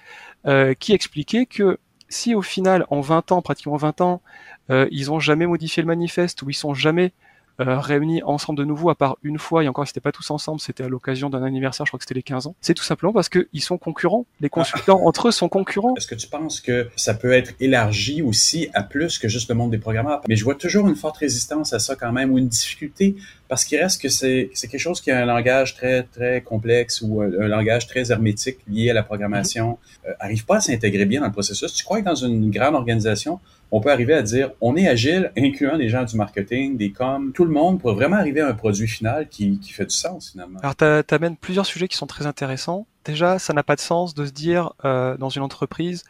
[0.78, 1.78] qui expliquait que
[2.12, 4.22] si au final, en 20 ans, pratiquement 20 ans,
[4.70, 7.12] euh, ils ont jamais modifié le manifeste ou ils sont jamais
[7.60, 10.30] euh, réunis ensemble de nouveau, à part une fois, et encore, ils n'étaient pas tous
[10.30, 12.54] ensemble, c'était à l'occasion d'un anniversaire, je crois que c'était les 15 ans.
[12.60, 14.26] C'est tout simplement parce qu'ils sont concurrents.
[14.40, 15.94] Les consultants entre eux sont concurrents.
[15.96, 19.54] Est-ce que tu penses que ça peut être élargi aussi à plus que juste le
[19.54, 20.22] monde des programmeurs?
[20.28, 23.16] Mais je vois toujours une forte résistance à ça quand même, ou une difficulté
[23.52, 27.20] parce qu'il reste que c'est quelque chose qui a un langage très très complexe ou
[27.20, 29.78] un, langage très hermétique lié à la programmation,
[30.08, 31.74] euh, arrive pas à s'intégrer bien dans le processus.
[31.74, 33.40] Tu crois que dans une grande organisation,
[33.72, 37.32] on peut arriver à dire on est agile, incluant des gens du marketing, des coms,
[37.32, 40.30] tout le monde pour vraiment arriver à un produit final qui, qui fait du sens
[40.30, 40.60] finalement.
[40.60, 42.86] Alors tu amènes plusieurs sujets qui sont très intéressants.
[43.04, 46.04] Déjà, ça n'a pas de sens de se dire euh, dans une entreprise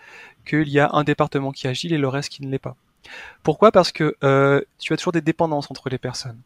[0.45, 2.77] qu'il y a un département qui est agile et le reste qui ne l'est pas.
[3.43, 3.73] Pourquoi?
[3.73, 6.39] Parce que euh, tu as toujours des dépendances entre les personnes.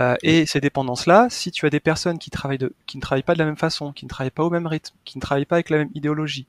[0.00, 3.22] Euh, et ces dépendances-là, si tu as des personnes qui, travaillent de, qui ne travaillent
[3.22, 5.44] pas de la même façon, qui ne travaillent pas au même rythme, qui ne travaillent
[5.44, 6.46] pas avec la même idéologie,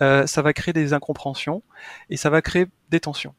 [0.00, 1.62] euh, ça va créer des incompréhensions
[2.10, 3.34] et ça va créer des tensions.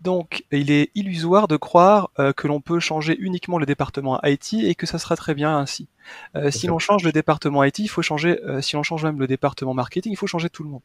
[0.00, 4.54] Donc, il est illusoire de croire euh, que l'on peut changer uniquement le département IT
[4.54, 5.88] et que ça sera très bien ainsi.
[6.36, 8.40] Euh, si l'on change le département IT, il faut changer.
[8.44, 10.82] Euh, si on change même le département marketing, il faut changer tout le monde.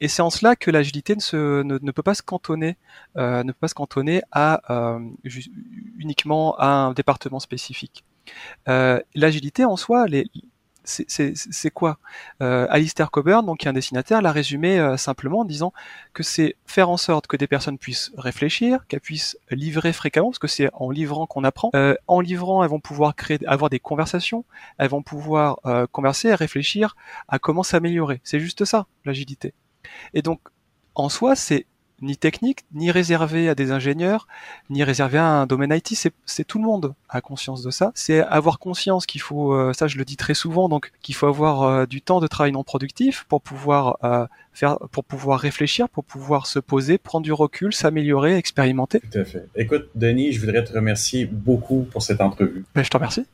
[0.00, 2.78] Et c'est en cela que l'agilité ne, se, ne, peut pas se cantonner,
[3.16, 4.62] ne peut pas se cantonner à
[5.98, 8.04] uniquement à un département spécifique.
[8.66, 10.30] l'agilité en soi, les,
[10.90, 11.98] c'est quoi?
[12.42, 15.72] Euh, Alistair Coburn, donc qui est un dessinateur, l'a résumé euh, simplement en disant
[16.12, 20.38] que c'est faire en sorte que des personnes puissent réfléchir, qu'elles puissent livrer fréquemment, parce
[20.38, 21.70] que c'est en livrant qu'on apprend.
[21.74, 24.44] Euh, en livrant, elles vont pouvoir créer, avoir des conversations,
[24.78, 25.60] elles vont pouvoir
[25.92, 26.96] converser et réfléchir
[27.28, 28.20] à comment s'améliorer.
[28.24, 29.54] C'est juste ça, l'agilité.
[30.14, 30.40] Et donc,
[30.94, 31.66] en soi, c'est
[32.00, 34.26] ni technique, ni réservé à des ingénieurs,
[34.68, 35.94] ni réservé à un domaine IT.
[36.26, 37.92] C'est tout le monde a conscience de ça.
[37.94, 41.26] C'est avoir conscience qu'il faut, euh, ça je le dis très souvent, donc qu'il faut
[41.26, 45.88] avoir euh, du temps de travail non productif pour pouvoir euh, faire, pour pouvoir réfléchir,
[45.88, 49.00] pour pouvoir se poser, prendre du recul, s'améliorer, expérimenter.
[49.00, 49.46] Tout à fait.
[49.56, 52.64] Écoute, Denis, je voudrais te remercier beaucoup pour cette entrevue.
[52.74, 53.26] Ben, je te remercie.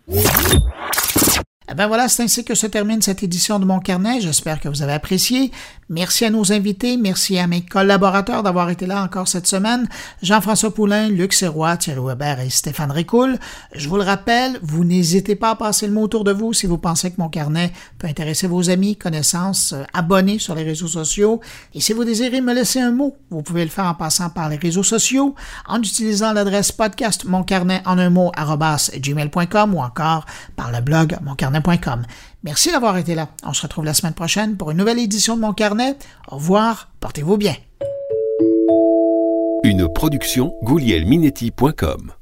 [1.69, 4.21] Eh ben voilà, c'est ainsi que se termine cette édition de mon carnet.
[4.21, 5.51] J'espère que vous avez apprécié.
[5.89, 9.89] Merci à nos invités, merci à mes collaborateurs d'avoir été là encore cette semaine.
[10.23, 13.39] Jean-François Poulain, Luc Serrois, Thierry Weber et Stéphane Ricoul.
[13.73, 16.67] Je vous le rappelle, vous n'hésitez pas à passer le mot autour de vous si
[16.67, 20.89] vous pensez que mon carnet peut intéresser vos amis, connaissances, euh, abonnés sur les réseaux
[20.89, 21.41] sociaux.
[21.75, 24.49] Et si vous désirez me laisser un mot, vous pouvez le faire en passant par
[24.49, 25.35] les réseaux sociaux,
[25.67, 30.27] en utilisant l'adresse podcast moncarnet en un mot gmail.com ou encore
[30.57, 31.17] par le blog
[32.43, 33.29] Merci d'avoir été là.
[33.45, 35.97] On se retrouve la semaine prochaine pour une nouvelle édition de Mon Carnet.
[36.29, 37.55] Au revoir, portez-vous bien.
[39.65, 42.13] Une production goulielminetti.com